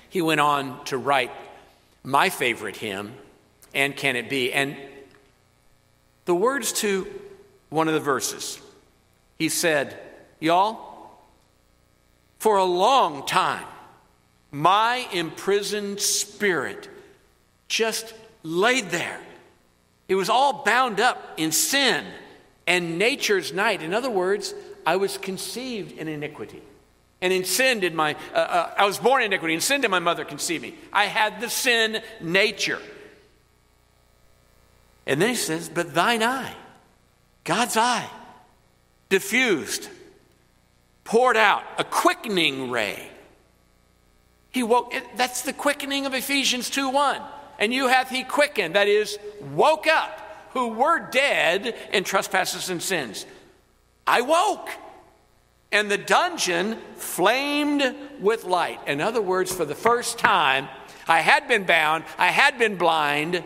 he 0.08 0.22
went 0.22 0.40
on 0.40 0.82
to 0.86 0.96
write 0.96 1.32
my 2.02 2.30
favorite 2.30 2.76
hymn, 2.76 3.12
And 3.74 3.96
Can 3.96 4.16
It 4.16 4.30
Be? 4.30 4.52
And 4.52 4.76
the 6.24 6.34
words 6.34 6.72
to 6.74 7.06
one 7.68 7.88
of 7.88 7.94
the 7.94 8.00
verses. 8.00 8.60
He 9.38 9.48
said, 9.48 9.98
Y'all, 10.40 11.10
for 12.38 12.56
a 12.56 12.64
long 12.64 13.26
time, 13.26 13.66
my 14.56 15.06
imprisoned 15.12 16.00
spirit 16.00 16.88
just 17.68 18.14
laid 18.42 18.88
there. 18.88 19.20
It 20.08 20.14
was 20.14 20.30
all 20.30 20.64
bound 20.64 20.98
up 20.98 21.34
in 21.36 21.52
sin 21.52 22.06
and 22.66 22.98
nature's 22.98 23.52
night. 23.52 23.82
In 23.82 23.92
other 23.92 24.08
words, 24.08 24.54
I 24.86 24.96
was 24.96 25.18
conceived 25.18 25.98
in 25.98 26.08
iniquity. 26.08 26.62
And 27.20 27.34
in 27.34 27.44
sin 27.44 27.80
did 27.80 27.94
my, 27.94 28.14
uh, 28.32 28.36
uh, 28.38 28.74
I 28.78 28.86
was 28.86 28.96
born 28.96 29.22
in 29.22 29.26
iniquity, 29.26 29.52
and 29.52 29.62
sin 29.62 29.82
did 29.82 29.90
my 29.90 29.98
mother 29.98 30.24
conceive 30.24 30.62
me. 30.62 30.74
I 30.90 31.04
had 31.04 31.40
the 31.42 31.50
sin 31.50 32.00
nature. 32.22 32.80
And 35.06 35.20
then 35.20 35.28
he 35.28 35.34
says, 35.34 35.68
But 35.68 35.92
thine 35.92 36.22
eye, 36.22 36.54
God's 37.44 37.76
eye, 37.76 38.08
diffused, 39.10 39.88
poured 41.04 41.36
out 41.36 41.62
a 41.76 41.84
quickening 41.84 42.70
ray. 42.70 43.10
He 44.56 44.62
woke, 44.62 44.94
that's 45.16 45.42
the 45.42 45.52
quickening 45.52 46.06
of 46.06 46.14
Ephesians 46.14 46.70
2 46.70 46.88
1. 46.88 47.20
And 47.58 47.74
you 47.74 47.88
hath 47.88 48.08
he 48.08 48.24
quickened, 48.24 48.74
that 48.74 48.88
is, 48.88 49.18
woke 49.52 49.86
up, 49.86 50.18
who 50.52 50.68
were 50.68 50.98
dead 50.98 51.76
in 51.92 52.04
trespasses 52.04 52.70
and 52.70 52.82
sins. 52.82 53.26
I 54.06 54.22
woke. 54.22 54.70
And 55.70 55.90
the 55.90 55.98
dungeon 55.98 56.78
flamed 56.94 57.94
with 58.18 58.44
light. 58.44 58.80
In 58.86 59.02
other 59.02 59.20
words, 59.20 59.54
for 59.54 59.66
the 59.66 59.74
first 59.74 60.18
time, 60.18 60.68
I 61.06 61.20
had 61.20 61.48
been 61.48 61.64
bound, 61.64 62.04
I 62.16 62.28
had 62.28 62.58
been 62.58 62.76
blind. 62.76 63.44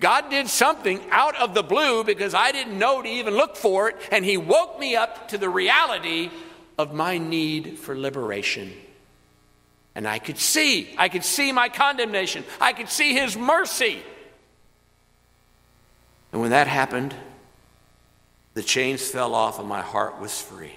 God 0.00 0.30
did 0.30 0.48
something 0.48 1.02
out 1.10 1.36
of 1.36 1.52
the 1.52 1.62
blue 1.62 2.02
because 2.02 2.32
I 2.32 2.50
didn't 2.50 2.78
know 2.78 3.02
to 3.02 3.08
even 3.10 3.34
look 3.34 3.56
for 3.56 3.90
it, 3.90 3.96
and 4.10 4.24
He 4.24 4.38
woke 4.38 4.80
me 4.80 4.96
up 4.96 5.28
to 5.28 5.36
the 5.36 5.50
reality 5.50 6.30
of 6.78 6.94
my 6.94 7.18
need 7.18 7.78
for 7.78 7.94
liberation. 7.94 8.72
And 9.94 10.08
I 10.08 10.18
could 10.18 10.38
see, 10.38 10.92
I 10.98 11.08
could 11.08 11.24
see 11.24 11.52
my 11.52 11.68
condemnation, 11.68 12.44
I 12.60 12.72
could 12.72 12.88
see 12.88 13.14
his 13.14 13.36
mercy. 13.36 14.02
And 16.32 16.40
when 16.40 16.50
that 16.50 16.66
happened, 16.66 17.14
the 18.54 18.62
chains 18.62 19.08
fell 19.08 19.34
off 19.34 19.58
and 19.60 19.68
my 19.68 19.82
heart 19.82 20.20
was 20.20 20.40
free. 20.40 20.74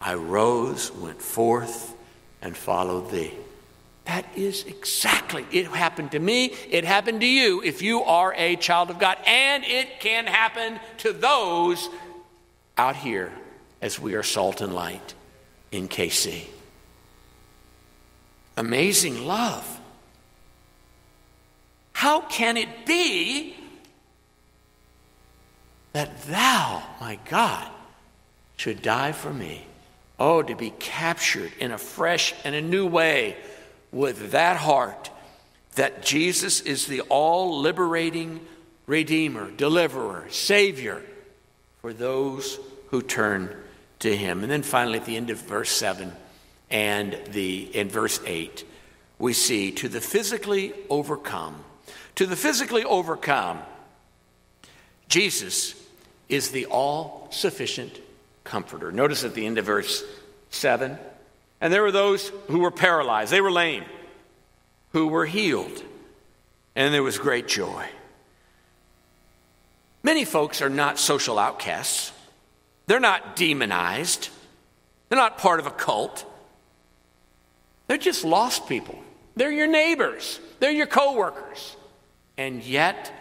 I 0.00 0.14
rose, 0.14 0.90
went 0.92 1.22
forth, 1.22 1.94
and 2.42 2.56
followed 2.56 3.10
thee. 3.10 3.32
That 4.04 4.26
is 4.36 4.64
exactly, 4.64 5.46
it 5.50 5.66
happened 5.68 6.12
to 6.12 6.18
me, 6.18 6.46
it 6.68 6.84
happened 6.84 7.20
to 7.20 7.26
you 7.26 7.62
if 7.62 7.80
you 7.80 8.02
are 8.02 8.34
a 8.36 8.56
child 8.56 8.90
of 8.90 8.98
God, 8.98 9.16
and 9.26 9.64
it 9.64 10.00
can 10.00 10.26
happen 10.26 10.78
to 10.98 11.12
those 11.12 11.88
out 12.76 12.96
here 12.96 13.32
as 13.80 13.98
we 13.98 14.14
are 14.14 14.22
salt 14.22 14.60
and 14.60 14.74
light 14.74 15.14
in 15.72 15.88
KC 15.88 16.44
amazing 18.56 19.26
love. 19.26 19.80
How 21.92 22.20
can 22.20 22.56
it 22.56 22.86
be 22.86 23.54
that 25.92 26.22
thou, 26.24 26.82
my 27.00 27.18
God, 27.28 27.70
should 28.56 28.82
die 28.82 29.12
for 29.12 29.32
me? 29.32 29.64
Oh, 30.18 30.42
to 30.42 30.54
be 30.54 30.70
captured 30.70 31.52
in 31.58 31.72
a 31.72 31.78
fresh 31.78 32.34
and 32.44 32.54
a 32.54 32.62
new 32.62 32.86
way 32.86 33.36
with 33.90 34.32
that 34.32 34.56
heart 34.56 35.10
that 35.76 36.02
Jesus 36.02 36.60
is 36.60 36.86
the 36.86 37.00
all 37.02 37.60
liberating 37.60 38.40
Redeemer, 38.86 39.50
Deliverer, 39.50 40.26
Savior 40.30 41.02
for 41.80 41.92
those 41.92 42.58
who 42.88 43.02
turn 43.02 43.54
to 44.00 44.14
Him. 44.14 44.42
And 44.42 44.50
then 44.50 44.62
finally, 44.62 44.98
at 44.98 45.06
the 45.06 45.16
end 45.16 45.30
of 45.30 45.38
verse 45.38 45.70
7, 45.70 46.12
and 46.70 47.18
the 47.30 47.62
in 47.76 47.88
verse 47.88 48.20
8 48.26 48.64
we 49.18 49.32
see 49.32 49.70
to 49.72 49.88
the 49.88 50.00
physically 50.00 50.72
overcome. 50.90 51.64
To 52.16 52.26
the 52.26 52.36
physically 52.36 52.84
overcome 52.84 53.60
jesus 55.08 55.74
is 56.28 56.50
the 56.50 56.66
all-sufficient 56.66 58.00
comforter. 58.44 58.90
Notice 58.90 59.24
at 59.24 59.34
the 59.34 59.46
end 59.46 59.58
of 59.58 59.66
verse 59.66 60.02
7 60.50 60.98
and 61.60 61.72
there 61.72 61.82
were 61.82 61.92
those 61.92 62.30
who 62.48 62.58
were 62.58 62.70
paralyzed. 62.70 63.32
They 63.32 63.40
were 63.40 63.52
lame 63.52 63.84
who 64.92 65.08
were 65.08 65.26
healed 65.26 65.82
and 66.74 66.92
there 66.92 67.02
was 67.02 67.18
great 67.18 67.48
joy. 67.48 67.88
Many 70.02 70.24
folks 70.24 70.60
are 70.60 70.68
not 70.68 70.98
social 70.98 71.38
outcasts. 71.38 72.12
They're 72.86 73.00
not 73.00 73.36
demonized. 73.36 74.28
They're 75.08 75.18
not 75.18 75.38
part 75.38 75.60
of 75.60 75.66
a 75.66 75.70
cult 75.70 76.26
they're 77.86 77.96
just 77.96 78.24
lost 78.24 78.68
people. 78.68 78.98
They're 79.36 79.52
your 79.52 79.66
neighbors, 79.66 80.40
they're 80.60 80.70
your 80.70 80.86
coworkers, 80.86 81.76
and 82.38 82.62
yet 82.62 83.12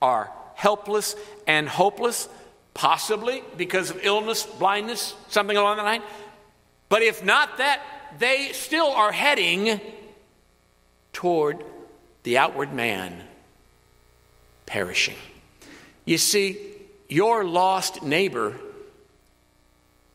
are 0.00 0.30
helpless 0.54 1.14
and 1.46 1.68
hopeless, 1.68 2.28
possibly 2.74 3.42
because 3.56 3.90
of 3.90 4.00
illness, 4.02 4.44
blindness, 4.44 5.14
something 5.28 5.56
along 5.56 5.76
that 5.76 5.84
line. 5.84 6.02
But 6.88 7.02
if 7.02 7.24
not 7.24 7.58
that, 7.58 7.80
they 8.18 8.52
still 8.52 8.88
are 8.88 9.12
heading 9.12 9.80
toward 11.12 11.64
the 12.22 12.38
outward 12.38 12.72
man 12.72 13.22
perishing. 14.66 15.16
You 16.04 16.18
see, 16.18 16.58
your 17.08 17.44
lost 17.44 18.02
neighbor 18.02 18.54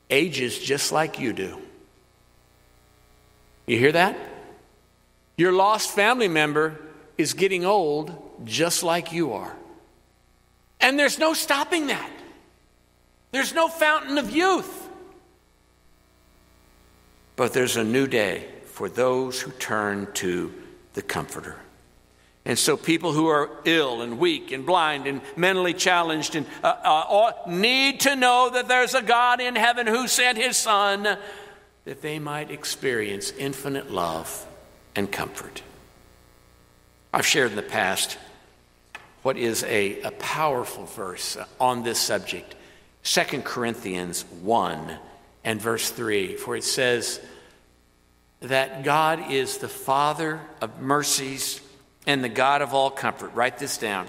ages 0.10 0.58
just 0.60 0.92
like 0.92 1.20
you 1.20 1.34
do. 1.34 1.60
You 3.68 3.78
hear 3.78 3.92
that? 3.92 4.18
Your 5.36 5.52
lost 5.52 5.92
family 5.92 6.28
member 6.28 6.80
is 7.18 7.34
getting 7.34 7.66
old 7.66 8.16
just 8.46 8.82
like 8.82 9.12
you 9.12 9.34
are. 9.34 9.56
And 10.80 10.98
there's 10.98 11.20
no 11.20 11.34
stopping 11.34 11.88
that. 11.88 12.10
There's 13.32 13.54
no 13.54 13.68
fountain 13.68 14.18
of 14.18 14.32
youth. 14.32 14.90
But 17.36 17.54
there's 17.54 17.76
a 17.78 17.84
new 17.84 18.08
day 18.08 18.48
for 18.66 18.90
those 18.90 19.42
who 19.42 19.52
turn 19.52 20.08
to 20.14 20.54
the 20.94 21.02
Comforter. 21.02 21.58
And 22.46 22.58
so, 22.58 22.78
people 22.78 23.12
who 23.12 23.28
are 23.28 23.50
ill 23.66 24.02
and 24.02 24.18
weak 24.18 24.54
and 24.54 24.66
blind 24.66 25.06
and 25.06 25.20
mentally 25.36 25.74
challenged 25.74 26.36
and 26.36 26.46
uh, 26.64 26.68
uh, 26.68 27.32
need 27.46 28.00
to 28.02 28.16
know 28.16 28.50
that 28.54 28.70
there's 28.70 28.94
a 28.94 29.02
God 29.02 29.42
in 29.42 29.58
heaven 29.58 29.86
who 29.86 30.08
sent 30.08 30.38
his 30.38 30.56
Son 30.56 31.18
that 31.88 32.02
they 32.02 32.20
might 32.20 32.52
experience 32.52 33.32
infinite 33.38 33.90
love 33.90 34.46
and 34.94 35.10
comfort. 35.10 35.64
I've 37.14 37.26
shared 37.26 37.52
in 37.52 37.56
the 37.56 37.62
past 37.62 38.18
what 39.24 39.38
is 39.38 39.64
a, 39.64 40.02
a 40.02 40.12
powerful 40.12 40.84
verse 40.84 41.38
on 41.62 41.84
this 41.84 41.98
subject 41.98 42.56
2 43.04 43.42
Corinthians 43.42 44.26
1 44.42 44.98
and 45.46 45.62
verse 45.62 45.90
3, 45.90 46.36
for 46.36 46.58
it 46.58 46.66
says 46.66 47.22
that 48.42 48.84
God 48.84 49.32
is 49.32 49.60
the 49.60 49.70
Father 49.70 50.42
of 50.60 50.82
mercies 50.82 51.62
and 52.06 52.22
the 52.22 52.28
God 52.28 52.62
of 52.62 52.74
all 52.74 52.92
comfort. 52.92 53.34
Write 53.34 53.60
this 53.60 53.78
down. 53.78 54.08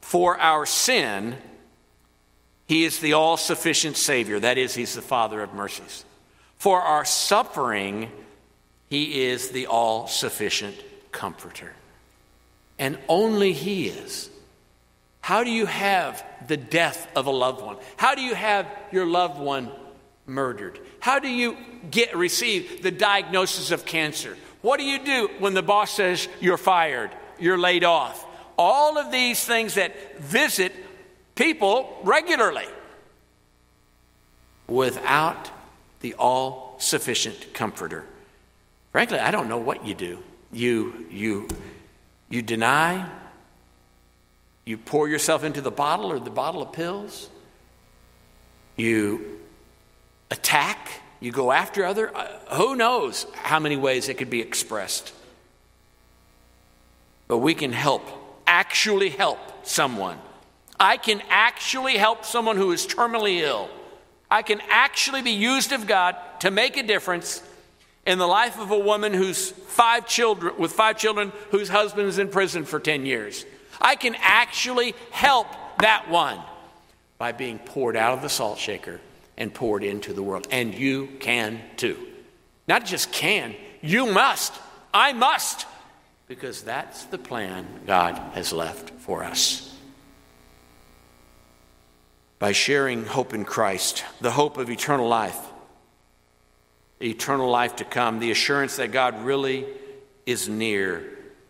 For 0.00 0.36
our 0.36 0.66
sin, 0.66 1.36
He 2.66 2.82
is 2.82 2.98
the 2.98 3.12
all 3.12 3.36
sufficient 3.36 3.96
Savior. 3.96 4.40
That 4.40 4.58
is, 4.58 4.74
He's 4.74 4.96
the 4.96 5.00
Father 5.00 5.40
of 5.44 5.54
mercies. 5.54 6.04
For 6.60 6.82
our 6.82 7.06
suffering, 7.06 8.10
He 8.90 9.22
is 9.22 9.48
the 9.48 9.66
all 9.66 10.06
sufficient 10.08 10.76
comforter. 11.10 11.72
And 12.78 12.98
only 13.08 13.54
He 13.54 13.88
is. 13.88 14.28
How 15.22 15.42
do 15.42 15.50
you 15.50 15.64
have 15.64 16.22
the 16.46 16.58
death 16.58 17.08
of 17.16 17.24
a 17.24 17.30
loved 17.30 17.62
one? 17.62 17.78
How 17.96 18.14
do 18.14 18.20
you 18.20 18.34
have 18.34 18.66
your 18.92 19.06
loved 19.06 19.40
one 19.40 19.70
murdered? 20.26 20.78
How 21.00 21.18
do 21.18 21.28
you 21.28 21.56
get 21.90 22.14
receive 22.14 22.82
the 22.82 22.90
diagnosis 22.90 23.70
of 23.70 23.86
cancer? 23.86 24.36
What 24.60 24.78
do 24.78 24.84
you 24.84 25.02
do 25.02 25.30
when 25.38 25.54
the 25.54 25.62
boss 25.62 25.92
says 25.92 26.28
you're 26.40 26.58
fired, 26.58 27.10
you're 27.38 27.56
laid 27.56 27.84
off? 27.84 28.22
All 28.58 28.98
of 28.98 29.10
these 29.10 29.42
things 29.42 29.76
that 29.76 30.18
visit 30.18 30.74
people 31.36 31.98
regularly 32.04 32.66
without 34.68 35.50
the 36.00 36.14
all 36.14 36.76
sufficient 36.78 37.52
comforter. 37.52 38.04
Frankly, 38.92 39.18
I 39.18 39.30
don't 39.30 39.48
know 39.48 39.58
what 39.58 39.86
you 39.86 39.94
do. 39.94 40.18
You, 40.52 41.06
you, 41.10 41.48
you 42.28 42.42
deny, 42.42 43.08
you 44.64 44.76
pour 44.76 45.08
yourself 45.08 45.44
into 45.44 45.60
the 45.60 45.70
bottle 45.70 46.10
or 46.10 46.18
the 46.18 46.30
bottle 46.30 46.62
of 46.62 46.72
pills, 46.72 47.28
you 48.76 49.38
attack, 50.30 50.90
you 51.20 51.30
go 51.30 51.52
after 51.52 51.84
other. 51.84 52.14
Uh, 52.16 52.26
who 52.54 52.74
knows 52.74 53.26
how 53.34 53.60
many 53.60 53.76
ways 53.76 54.08
it 54.08 54.14
could 54.14 54.30
be 54.30 54.40
expressed? 54.40 55.12
But 57.28 57.38
we 57.38 57.54
can 57.54 57.72
help, 57.72 58.02
actually 58.46 59.10
help 59.10 59.38
someone. 59.66 60.18
I 60.78 60.96
can 60.96 61.22
actually 61.28 61.98
help 61.98 62.24
someone 62.24 62.56
who 62.56 62.72
is 62.72 62.86
terminally 62.86 63.40
ill 63.40 63.68
I 64.30 64.42
can 64.42 64.60
actually 64.68 65.22
be 65.22 65.32
used 65.32 65.72
of 65.72 65.86
God 65.86 66.16
to 66.40 66.50
make 66.50 66.76
a 66.76 66.82
difference 66.82 67.42
in 68.06 68.18
the 68.18 68.26
life 68.26 68.58
of 68.58 68.70
a 68.70 68.78
woman 68.78 69.12
who's 69.12 69.50
five 69.50 70.06
children 70.06 70.54
with 70.58 70.72
five 70.72 70.98
children 70.98 71.32
whose 71.50 71.68
husband 71.68 72.08
is 72.08 72.18
in 72.18 72.28
prison 72.28 72.64
for 72.64 72.78
10 72.78 73.06
years. 73.06 73.44
I 73.80 73.96
can 73.96 74.14
actually 74.20 74.94
help 75.10 75.48
that 75.78 76.08
one 76.08 76.38
by 77.18 77.32
being 77.32 77.58
poured 77.58 77.96
out 77.96 78.14
of 78.14 78.22
the 78.22 78.28
salt 78.28 78.58
shaker 78.58 79.00
and 79.36 79.52
poured 79.52 79.82
into 79.82 80.12
the 80.12 80.22
world. 80.22 80.46
And 80.50 80.74
you 80.74 81.08
can 81.18 81.60
too. 81.76 81.98
Not 82.68 82.84
just 82.86 83.12
can, 83.12 83.54
you 83.80 84.06
must. 84.06 84.52
I 84.94 85.12
must. 85.12 85.66
Because 86.28 86.62
that's 86.62 87.04
the 87.06 87.18
plan 87.18 87.66
God 87.86 88.16
has 88.34 88.52
left 88.52 88.90
for 89.00 89.24
us 89.24 89.69
by 92.40 92.50
sharing 92.52 93.04
hope 93.04 93.32
in 93.34 93.44
Christ, 93.44 94.02
the 94.20 94.32
hope 94.32 94.56
of 94.56 94.70
eternal 94.70 95.06
life, 95.06 95.38
eternal 97.00 97.48
life 97.48 97.76
to 97.76 97.84
come, 97.84 98.18
the 98.18 98.32
assurance 98.32 98.76
that 98.76 98.90
God 98.90 99.24
really 99.24 99.66
is 100.26 100.48
near 100.48 101.04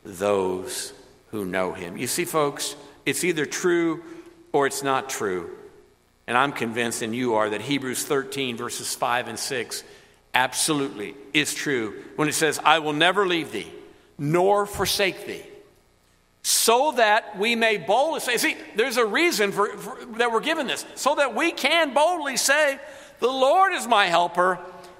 those 0.04 0.92
who 1.30 1.44
know 1.44 1.72
him. 1.72 1.96
You 1.96 2.08
see, 2.08 2.24
folks, 2.24 2.74
it's 3.06 3.24
either 3.24 3.46
true 3.46 4.02
or 4.52 4.66
it's 4.66 4.82
not 4.82 5.08
true. 5.08 5.50
And 6.26 6.36
I'm 6.36 6.52
convinced, 6.52 7.02
and 7.02 7.14
you 7.14 7.34
are, 7.34 7.50
that 7.50 7.60
Hebrews 7.60 8.04
13, 8.04 8.56
verses 8.56 8.94
5 8.94 9.28
and 9.28 9.38
6, 9.38 9.84
absolutely 10.34 11.14
is 11.32 11.54
true 11.54 12.02
when 12.16 12.28
it 12.28 12.34
says, 12.34 12.60
I 12.64 12.80
will 12.80 12.92
never 12.92 13.26
leave 13.26 13.52
thee, 13.52 13.70
nor 14.18 14.66
forsake 14.66 15.26
thee. 15.26 15.42
So 16.42 16.92
that 16.92 17.38
we 17.38 17.54
may 17.54 17.76
boldly 17.76 18.20
say, 18.20 18.36
see, 18.38 18.56
there's 18.74 18.96
a 18.96 19.04
reason 19.04 19.52
for, 19.52 19.68
for, 19.76 20.04
that 20.16 20.32
we're 20.32 20.40
given 20.40 20.66
this, 20.66 20.86
so 20.94 21.14
that 21.16 21.34
we 21.34 21.52
can 21.52 21.92
boldly 21.92 22.36
say, 22.36 22.78
The 23.18 23.30
Lord 23.30 23.74
is 23.74 23.86
my 23.86 24.06
helper, 24.06 24.58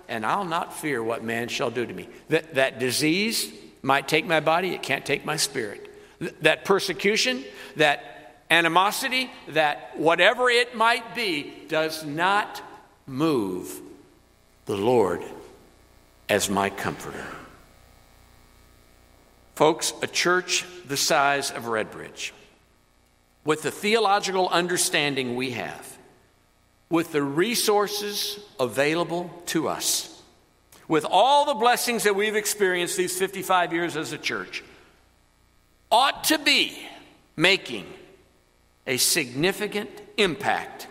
and 0.09 0.27
I'll 0.27 0.45
not 0.45 0.79
fear 0.79 1.03
what 1.03 1.25
man 1.25 1.49
shall 1.49 1.71
do 1.71 1.87
to 1.87 1.95
me. 1.95 2.09
That, 2.29 2.55
that 2.55 2.79
disease 2.79 3.51
might 3.83 4.07
take 4.07 4.27
my 4.27 4.41
body, 4.41 4.71
it 4.71 4.83
can't 4.83 5.07
take 5.07 5.25
my 5.25 5.37
spirit. 5.37 5.91
Th- 6.19 6.35
that 6.43 6.67
persecution, 6.67 7.45
that 7.77 8.45
animosity, 8.51 9.31
that 9.49 9.93
whatever 9.97 10.51
it 10.51 10.77
might 10.77 11.15
be, 11.15 11.55
does 11.69 12.05
not 12.05 12.61
move 13.07 13.81
the 14.67 14.77
Lord 14.77 15.23
as 16.29 16.51
my 16.51 16.69
comforter. 16.69 17.27
Folks, 19.55 19.93
a 20.03 20.07
church 20.07 20.65
the 20.91 20.97
size 20.97 21.53
of 21.53 21.67
Redbridge, 21.67 22.33
with 23.45 23.63
the 23.63 23.71
theological 23.71 24.49
understanding 24.49 25.37
we 25.37 25.53
have, 25.53 25.97
with 26.91 27.13
the 27.13 27.23
resources 27.23 28.41
available 28.59 29.31
to 29.47 29.69
us, 29.69 30.21
with 30.89 31.07
all 31.09 31.45
the 31.45 31.55
blessings 31.55 32.03
that 32.03 32.17
we've 32.17 32.35
experienced 32.35 32.97
these 32.97 33.17
55 33.17 33.73
years 33.73 33.97
as 33.97 34.13
a 34.13 34.19
church, 34.19 34.65
ought 35.93 36.25
to 36.25 36.39
be 36.39 36.77
making 37.37 37.87
a 38.85 38.97
significant 38.97 39.91
impact 40.17 40.89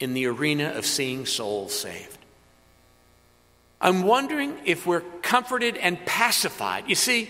in 0.00 0.14
the 0.14 0.24
arena 0.24 0.70
of 0.70 0.86
seeing 0.86 1.26
souls 1.26 1.78
saved. 1.78 2.16
I'm 3.82 4.02
wondering 4.04 4.56
if 4.64 4.86
we're 4.86 5.02
comforted 5.20 5.76
and 5.76 6.02
pacified. 6.06 6.84
You 6.88 6.94
see, 6.94 7.28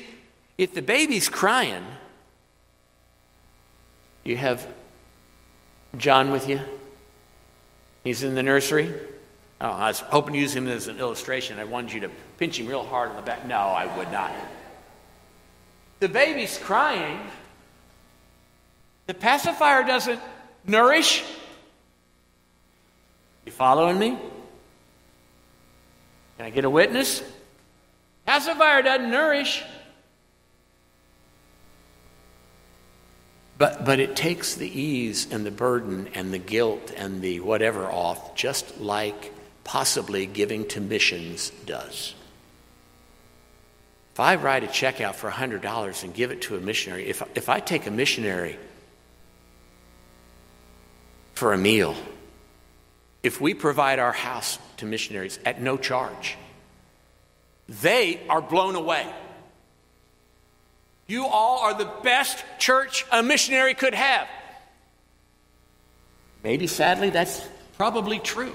if 0.58 0.74
the 0.74 0.82
baby's 0.82 1.28
crying, 1.28 1.84
you 4.24 4.36
have 4.36 4.66
John 5.96 6.30
with 6.30 6.48
you. 6.48 6.60
He's 8.04 8.22
in 8.22 8.34
the 8.34 8.42
nursery. 8.42 8.92
Oh, 9.60 9.70
I 9.70 9.88
was 9.88 10.00
hoping 10.00 10.34
to 10.34 10.38
use 10.38 10.54
him 10.54 10.68
as 10.68 10.86
an 10.88 10.98
illustration. 10.98 11.58
I 11.58 11.64
wanted 11.64 11.92
you 11.92 12.00
to 12.00 12.10
pinch 12.38 12.58
him 12.58 12.66
real 12.66 12.84
hard 12.84 13.10
on 13.10 13.16
the 13.16 13.22
back. 13.22 13.46
No, 13.46 13.56
I 13.56 13.96
would 13.96 14.12
not. 14.12 14.32
The 16.00 16.08
baby's 16.08 16.58
crying. 16.58 17.18
The 19.06 19.14
pacifier 19.14 19.82
doesn't 19.82 20.20
nourish. 20.66 21.24
You 23.46 23.52
following 23.52 23.98
me? 23.98 24.18
Can 26.36 26.46
I 26.46 26.50
get 26.50 26.64
a 26.64 26.70
witness? 26.70 27.22
Pacifier 28.26 28.82
doesn't 28.82 29.10
nourish. 29.10 29.62
But, 33.58 33.84
but 33.84 34.00
it 34.00 34.16
takes 34.16 34.54
the 34.54 34.68
ease 34.68 35.28
and 35.30 35.46
the 35.46 35.50
burden 35.50 36.08
and 36.14 36.32
the 36.32 36.38
guilt 36.38 36.92
and 36.94 37.22
the 37.22 37.40
whatever 37.40 37.86
off, 37.90 38.34
just 38.34 38.80
like 38.80 39.32
possibly 39.64 40.26
giving 40.26 40.68
to 40.68 40.80
missions 40.80 41.50
does. 41.64 42.14
If 44.12 44.20
I 44.20 44.36
write 44.36 44.64
a 44.64 44.66
check 44.66 45.00
out 45.00 45.16
for 45.16 45.30
$100 45.30 46.04
and 46.04 46.14
give 46.14 46.30
it 46.30 46.42
to 46.42 46.56
a 46.56 46.60
missionary, 46.60 47.06
if, 47.08 47.22
if 47.34 47.48
I 47.48 47.60
take 47.60 47.86
a 47.86 47.90
missionary 47.90 48.58
for 51.34 51.52
a 51.52 51.58
meal, 51.58 51.94
if 53.22 53.40
we 53.40 53.54
provide 53.54 53.98
our 53.98 54.12
house 54.12 54.58
to 54.78 54.86
missionaries 54.86 55.38
at 55.44 55.60
no 55.60 55.76
charge, 55.76 56.36
they 57.68 58.20
are 58.28 58.40
blown 58.40 58.74
away. 58.74 59.06
You 61.06 61.26
all 61.26 61.60
are 61.60 61.74
the 61.74 61.90
best 62.02 62.44
church 62.58 63.06
a 63.12 63.22
missionary 63.22 63.74
could 63.74 63.94
have. 63.94 64.28
Maybe 66.42 66.66
sadly, 66.66 67.10
that's 67.10 67.46
probably 67.76 68.18
true. 68.18 68.54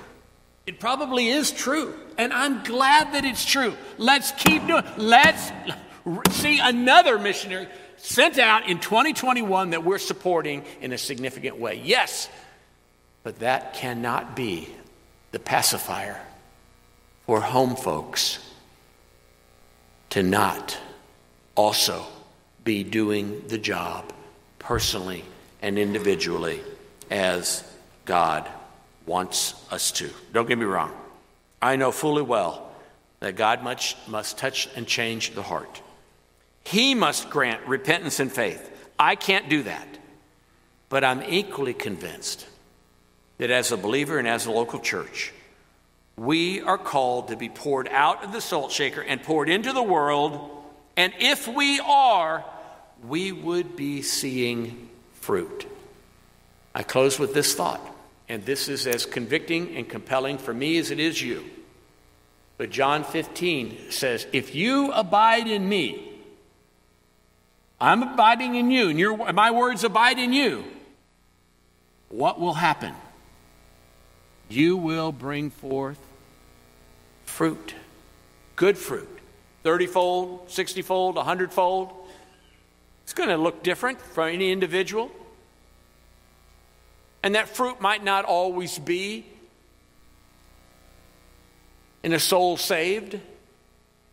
It 0.66 0.80
probably 0.80 1.30
is 1.30 1.52
true. 1.52 1.93
And 2.18 2.32
I'm 2.34 2.64
glad 2.64 3.14
that 3.14 3.26
it's 3.26 3.45
true. 3.45 3.76
Let's 3.97 4.32
keep 4.32 4.66
doing 4.68 4.84
Let's 4.97 5.52
see 6.32 6.60
another 6.60 7.18
missionary 7.18 7.68
sent 7.97 8.39
out 8.39 8.68
in 8.68 8.80
2021 8.80 9.72
that 9.72 9.84
we're 9.84 9.99
supporting 9.99 10.64
in 10.82 10.91
a 10.91 10.97
significant 10.97 11.58
way. 11.58 11.82
Yes, 11.84 12.30
but 13.24 13.39
that 13.39 13.74
cannot 13.74 14.36
be 14.36 14.68
the 15.32 15.39
pacifier 15.39 16.20
for 17.26 17.41
home 17.41 17.76
folks 17.76 18.39
to 20.10 20.24
not 20.24 20.78
also 21.56 22.06
be 22.64 22.84
doing 22.84 23.43
the 23.47 23.57
job 23.57 24.12
personally 24.59 25.24
and 25.62 25.78
individually 25.78 26.62
as 27.09 27.64
God 28.05 28.47
wants 29.05 29.55
us 29.72 29.91
to. 29.93 30.09
Don't 30.34 30.47
get 30.47 30.57
me 30.57 30.66
wrong. 30.66 30.91
I 31.62 31.76
know 31.76 31.91
fully 31.91 32.22
well 32.22 32.72
that 33.20 33.36
God 33.36 33.64
must, 33.64 33.95
must 34.07 34.38
touch 34.38 34.70
and 34.76 34.88
change 34.88 35.34
the 35.36 35.43
heart. 35.43 35.82
He 36.64 36.95
must 36.95 37.30
grant 37.30 37.66
repentance 37.68 38.20
and 38.20 38.32
faith. 38.32 38.68
I 38.97 39.16
can't 39.16 39.49
do 39.49 39.64
that. 39.64 39.88
But 40.89 41.03
I'm 41.03 41.24
equally 41.24 41.74
convinced 41.74 42.45
that 43.38 43.49
as 43.49 43.72
a 43.72 43.78
believer 43.78 44.20
and 44.20 44.28
as 44.28 44.45
a 44.45 44.51
local 44.51 44.80
church, 44.80 45.34
we 46.18 46.62
are 46.62 46.78
called 46.78 47.30
to 47.30 47.36
be 47.36 47.49
poured 47.49 47.88
out 47.88 48.24
of 48.24 48.34
the 48.34 48.41
salt 48.41 48.72
shaker 48.72 49.01
and 49.01 49.24
poured 49.24 49.49
into 49.49 49.74
the 49.74 49.82
world 49.82 50.61
and 50.97 51.13
if 51.19 51.47
we 51.47 51.79
are, 51.79 52.43
we 53.07 53.31
would 53.31 53.75
be 53.75 54.01
seeing 54.01 54.89
fruit. 55.13 55.65
I 56.73 56.83
close 56.83 57.19
with 57.19 57.33
this 57.33 57.53
thought, 57.53 57.81
and 58.29 58.45
this 58.45 58.69
is 58.69 58.87
as 58.87 59.05
convicting 59.05 59.75
and 59.75 59.87
compelling 59.87 60.37
for 60.37 60.53
me 60.53 60.77
as 60.77 60.91
it 60.91 60.99
is 60.99 61.21
you. 61.21 61.43
But 62.57 62.69
John 62.69 63.03
15 63.03 63.91
says, 63.91 64.27
If 64.31 64.53
you 64.53 64.91
abide 64.91 65.47
in 65.47 65.67
me, 65.67 66.07
I'm 67.79 68.03
abiding 68.03 68.55
in 68.55 68.69
you, 68.69 68.89
and 68.89 68.99
your, 68.99 69.33
my 69.33 69.49
words 69.49 69.83
abide 69.83 70.19
in 70.19 70.31
you, 70.31 70.63
what 72.09 72.39
will 72.39 72.53
happen? 72.53 72.93
You 74.49 74.77
will 74.77 75.11
bring 75.11 75.49
forth 75.49 75.97
fruit, 77.25 77.73
good 78.55 78.77
fruit. 78.77 79.20
30 79.64 79.88
fold, 79.88 80.49
60 80.49 80.82
fold, 80.82 81.16
100 81.16 81.53
fold. 81.53 81.91
It's 83.03 83.14
going 83.14 83.30
to 83.30 83.38
look 83.38 83.64
different 83.64 84.01
for 84.01 84.28
any 84.28 84.51
individual. 84.51 85.12
And 87.24 87.36
that 87.36 87.49
fruit 87.49 87.80
might 87.80 88.03
not 88.03 88.26
always 88.26 88.80
be 88.80 89.26
in 92.03 92.14
a 92.14 92.20
soul 92.20 92.57
saved. 92.57 93.20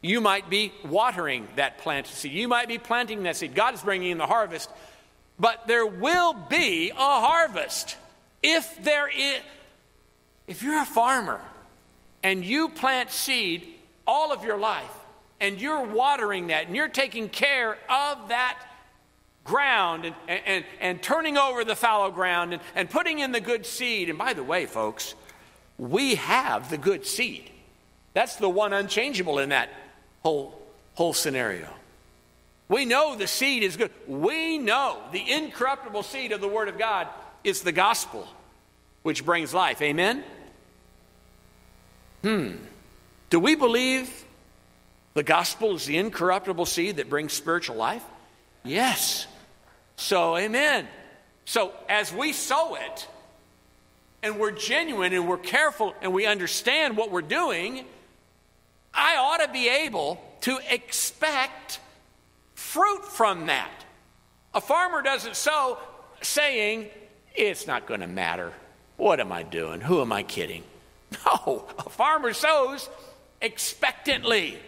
You 0.00 0.20
might 0.20 0.50
be 0.50 0.72
watering 0.84 1.48
that 1.56 1.78
plant 1.78 2.06
seed. 2.06 2.32
You 2.32 2.48
might 2.48 2.68
be 2.68 2.78
planting 2.78 3.22
that 3.22 3.36
seed. 3.36 3.54
God 3.54 3.74
is 3.74 3.82
bringing 3.82 4.10
in 4.10 4.18
the 4.18 4.26
harvest. 4.26 4.70
But 5.38 5.66
there 5.66 5.86
will 5.86 6.34
be 6.34 6.90
a 6.90 6.94
harvest. 6.94 7.96
If 8.42 8.82
there 8.84 9.08
is, 9.08 9.40
if 10.46 10.62
you're 10.62 10.82
a 10.82 10.86
farmer 10.86 11.40
and 12.22 12.44
you 12.44 12.68
plant 12.68 13.10
seed 13.10 13.66
all 14.06 14.32
of 14.32 14.44
your 14.44 14.58
life, 14.58 14.97
and 15.40 15.60
you're 15.60 15.84
watering 15.84 16.48
that 16.48 16.66
and 16.66 16.76
you're 16.76 16.88
taking 16.88 17.28
care 17.28 17.78
of 17.88 18.28
that 18.28 18.58
ground 19.44 20.04
and, 20.04 20.14
and, 20.28 20.64
and 20.80 21.02
turning 21.02 21.38
over 21.38 21.64
the 21.64 21.76
fallow 21.76 22.10
ground 22.10 22.52
and, 22.52 22.62
and 22.74 22.90
putting 22.90 23.18
in 23.18 23.32
the 23.32 23.40
good 23.40 23.64
seed. 23.64 24.08
And 24.08 24.18
by 24.18 24.34
the 24.34 24.44
way, 24.44 24.66
folks, 24.66 25.14
we 25.78 26.16
have 26.16 26.70
the 26.70 26.78
good 26.78 27.06
seed. 27.06 27.50
That's 28.14 28.36
the 28.36 28.48
one 28.48 28.72
unchangeable 28.72 29.38
in 29.38 29.50
that 29.50 29.70
whole, 30.22 30.60
whole 30.94 31.14
scenario. 31.14 31.68
We 32.68 32.84
know 32.84 33.16
the 33.16 33.26
seed 33.26 33.62
is 33.62 33.76
good. 33.76 33.90
We 34.06 34.58
know 34.58 34.98
the 35.12 35.30
incorruptible 35.30 36.02
seed 36.02 36.32
of 36.32 36.40
the 36.40 36.48
Word 36.48 36.68
of 36.68 36.78
God 36.78 37.08
is 37.42 37.62
the 37.62 37.72
gospel, 37.72 38.28
which 39.02 39.24
brings 39.24 39.54
life. 39.54 39.80
Amen? 39.80 40.22
Hmm. 42.22 42.56
Do 43.30 43.40
we 43.40 43.54
believe 43.54 44.24
the 45.18 45.24
gospel 45.24 45.74
is 45.74 45.84
the 45.84 45.96
incorruptible 45.96 46.64
seed 46.64 46.98
that 46.98 47.10
brings 47.10 47.32
spiritual 47.32 47.74
life? 47.74 48.04
Yes. 48.62 49.26
So, 49.96 50.36
amen. 50.36 50.86
So, 51.44 51.72
as 51.88 52.12
we 52.12 52.32
sow 52.32 52.76
it, 52.76 53.08
and 54.22 54.38
we're 54.38 54.52
genuine 54.52 55.12
and 55.12 55.28
we're 55.28 55.36
careful 55.36 55.92
and 56.02 56.12
we 56.12 56.24
understand 56.24 56.96
what 56.96 57.10
we're 57.10 57.22
doing, 57.22 57.84
I 58.94 59.16
ought 59.16 59.44
to 59.44 59.52
be 59.52 59.68
able 59.68 60.22
to 60.42 60.60
expect 60.70 61.80
fruit 62.54 63.04
from 63.04 63.46
that. 63.46 63.72
A 64.54 64.60
farmer 64.60 65.02
doesn't 65.02 65.34
sow 65.34 65.78
saying, 66.20 66.86
It's 67.34 67.66
not 67.66 67.86
going 67.86 68.00
to 68.00 68.06
matter. 68.06 68.52
What 68.96 69.18
am 69.18 69.32
I 69.32 69.42
doing? 69.42 69.80
Who 69.80 70.00
am 70.00 70.12
I 70.12 70.22
kidding? 70.22 70.62
No, 71.26 71.64
a 71.78 71.88
farmer 71.90 72.32
sows 72.34 72.88
expectantly. 73.40 74.58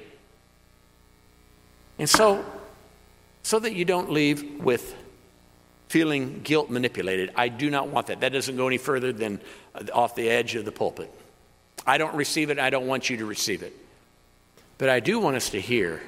And 2.00 2.08
so, 2.08 2.42
so 3.42 3.58
that 3.58 3.74
you 3.74 3.84
don't 3.84 4.10
leave 4.10 4.64
with 4.64 4.96
feeling 5.88 6.40
guilt 6.42 6.70
manipulated, 6.70 7.30
I 7.36 7.48
do 7.48 7.68
not 7.68 7.88
want 7.88 8.06
that. 8.06 8.20
That 8.20 8.32
doesn't 8.32 8.56
go 8.56 8.66
any 8.66 8.78
further 8.78 9.12
than 9.12 9.38
uh, 9.74 9.84
off 9.92 10.14
the 10.14 10.30
edge 10.30 10.54
of 10.54 10.64
the 10.64 10.72
pulpit. 10.72 11.12
I 11.86 11.98
don't 11.98 12.14
receive 12.14 12.48
it, 12.48 12.58
I 12.58 12.70
don't 12.70 12.86
want 12.86 13.10
you 13.10 13.18
to 13.18 13.26
receive 13.26 13.62
it. 13.62 13.74
But 14.78 14.88
I 14.88 15.00
do 15.00 15.18
want 15.18 15.36
us 15.36 15.50
to 15.50 15.60
hear 15.60 16.00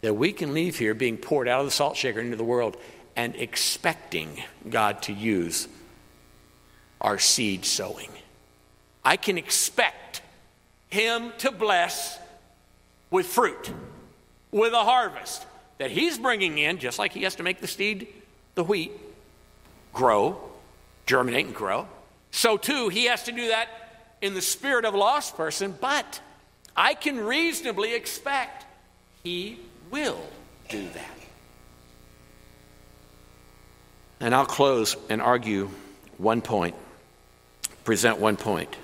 that 0.00 0.14
we 0.14 0.32
can 0.32 0.54
leave 0.54 0.78
here 0.78 0.94
being 0.94 1.18
poured 1.18 1.48
out 1.48 1.60
of 1.60 1.66
the 1.66 1.72
salt 1.72 1.98
shaker 1.98 2.20
into 2.20 2.36
the 2.36 2.44
world 2.44 2.78
and 3.14 3.36
expecting 3.36 4.42
God 4.70 5.02
to 5.02 5.12
use 5.12 5.68
our 6.98 7.18
seed 7.18 7.66
sowing. 7.66 8.08
I 9.04 9.18
can 9.18 9.36
expect 9.36 10.22
Him 10.88 11.32
to 11.38 11.52
bless 11.52 12.18
with 13.10 13.26
fruit, 13.26 13.70
with 14.52 14.72
a 14.72 14.84
harvest 14.84 15.46
that 15.78 15.90
He's 15.90 16.18
bringing 16.18 16.58
in, 16.58 16.78
just 16.78 16.98
like 16.98 17.12
He 17.12 17.22
has 17.22 17.36
to 17.36 17.42
make 17.42 17.60
the 17.60 17.66
seed, 17.66 18.08
the 18.54 18.64
wheat, 18.64 18.92
grow, 19.92 20.40
germinate, 21.06 21.46
and 21.46 21.54
grow. 21.54 21.88
So, 22.30 22.56
too, 22.56 22.88
He 22.88 23.06
has 23.06 23.24
to 23.24 23.32
do 23.32 23.48
that 23.48 23.68
in 24.20 24.34
the 24.34 24.42
spirit 24.42 24.84
of 24.84 24.94
a 24.94 24.98
lost 24.98 25.36
person, 25.36 25.74
but 25.80 26.20
I 26.76 26.94
can 26.94 27.18
reasonably 27.18 27.94
expect 27.94 28.66
He 29.22 29.58
will 29.90 30.20
do 30.68 30.88
that. 30.90 31.16
And 34.20 34.34
I'll 34.34 34.46
close 34.46 34.96
and 35.08 35.22
argue 35.22 35.70
one 36.18 36.42
point, 36.42 36.74
present 37.84 38.18
one 38.18 38.36
point. 38.36 38.76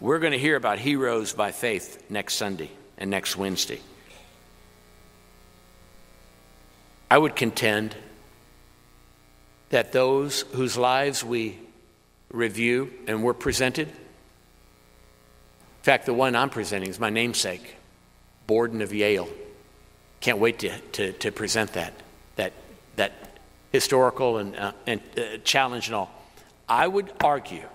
We're 0.00 0.18
going 0.18 0.32
to 0.32 0.38
hear 0.38 0.56
about 0.56 0.80
heroes 0.80 1.32
by 1.32 1.52
faith 1.52 2.04
next 2.10 2.34
Sunday 2.34 2.70
and 2.98 3.10
next 3.10 3.36
Wednesday. 3.36 3.80
I 7.14 7.16
would 7.16 7.36
contend 7.36 7.94
that 9.70 9.92
those 9.92 10.40
whose 10.52 10.76
lives 10.76 11.22
we 11.22 11.60
review 12.32 12.92
and 13.06 13.22
were 13.22 13.34
presented, 13.34 13.86
in 13.86 13.94
fact, 15.82 16.06
the 16.06 16.12
one 16.12 16.34
I'm 16.34 16.50
presenting 16.50 16.90
is 16.90 16.98
my 16.98 17.10
namesake, 17.10 17.76
Borden 18.48 18.82
of 18.82 18.92
Yale. 18.92 19.28
Can't 20.18 20.38
wait 20.38 20.58
to, 20.58 20.76
to, 20.80 21.12
to 21.12 21.30
present 21.30 21.74
that, 21.74 21.94
that, 22.34 22.52
that 22.96 23.12
historical 23.70 24.38
and, 24.38 24.56
uh, 24.56 24.72
and 24.84 25.00
uh, 25.16 25.36
challenge 25.44 25.86
and 25.86 25.94
all. 25.94 26.10
I 26.68 26.88
would 26.88 27.12
argue 27.22 27.68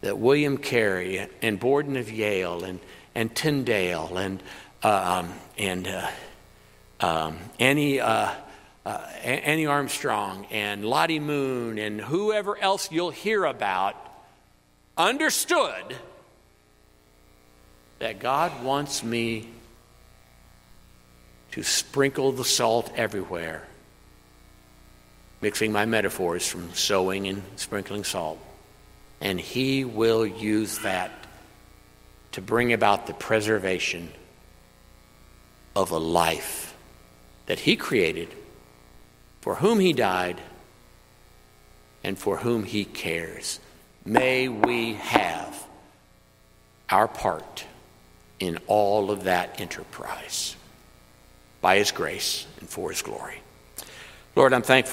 that 0.00 0.16
William 0.16 0.58
Carey 0.58 1.28
and 1.42 1.58
Borden 1.58 1.96
of 1.96 2.08
Yale 2.08 2.62
and, 2.62 2.78
and 3.16 3.34
Tyndale 3.34 4.16
and, 4.16 4.40
um, 4.84 5.32
and 5.58 5.88
uh, 5.88 6.08
um, 7.00 7.38
Annie, 7.58 8.00
uh, 8.00 8.30
uh, 8.86 9.06
Annie 9.22 9.66
Armstrong 9.66 10.46
and 10.50 10.84
Lottie 10.84 11.20
Moon 11.20 11.78
and 11.78 12.00
whoever 12.00 12.58
else 12.58 12.90
you'll 12.92 13.10
hear 13.10 13.44
about 13.44 13.96
understood 14.96 15.96
that 17.98 18.20
God 18.20 18.62
wants 18.62 19.02
me 19.02 19.48
to 21.52 21.62
sprinkle 21.62 22.32
the 22.32 22.44
salt 22.44 22.92
everywhere, 22.96 23.66
mixing 25.40 25.72
my 25.72 25.86
metaphors 25.86 26.46
from 26.46 26.74
sowing 26.74 27.28
and 27.28 27.42
sprinkling 27.56 28.04
salt. 28.04 28.38
And 29.20 29.40
He 29.40 29.84
will 29.84 30.26
use 30.26 30.80
that 30.80 31.12
to 32.32 32.42
bring 32.42 32.72
about 32.72 33.06
the 33.06 33.14
preservation 33.14 34.10
of 35.76 35.92
a 35.92 35.98
life 35.98 36.73
that 37.46 37.60
He 37.60 37.76
created, 37.76 38.28
for 39.40 39.56
whom 39.56 39.80
He 39.80 39.92
died, 39.92 40.40
and 42.02 42.18
for 42.18 42.38
whom 42.38 42.64
He 42.64 42.84
cares. 42.84 43.60
May 44.04 44.48
we 44.48 44.94
have 44.94 45.64
our 46.90 47.08
part 47.08 47.64
in 48.38 48.58
all 48.66 49.10
of 49.10 49.24
that 49.24 49.60
enterprise 49.60 50.56
by 51.60 51.78
His 51.78 51.92
grace 51.92 52.46
and 52.60 52.68
for 52.68 52.90
His 52.90 53.02
glory. 53.02 53.40
Lord, 54.36 54.52
I'm 54.52 54.62
thankful. 54.62 54.92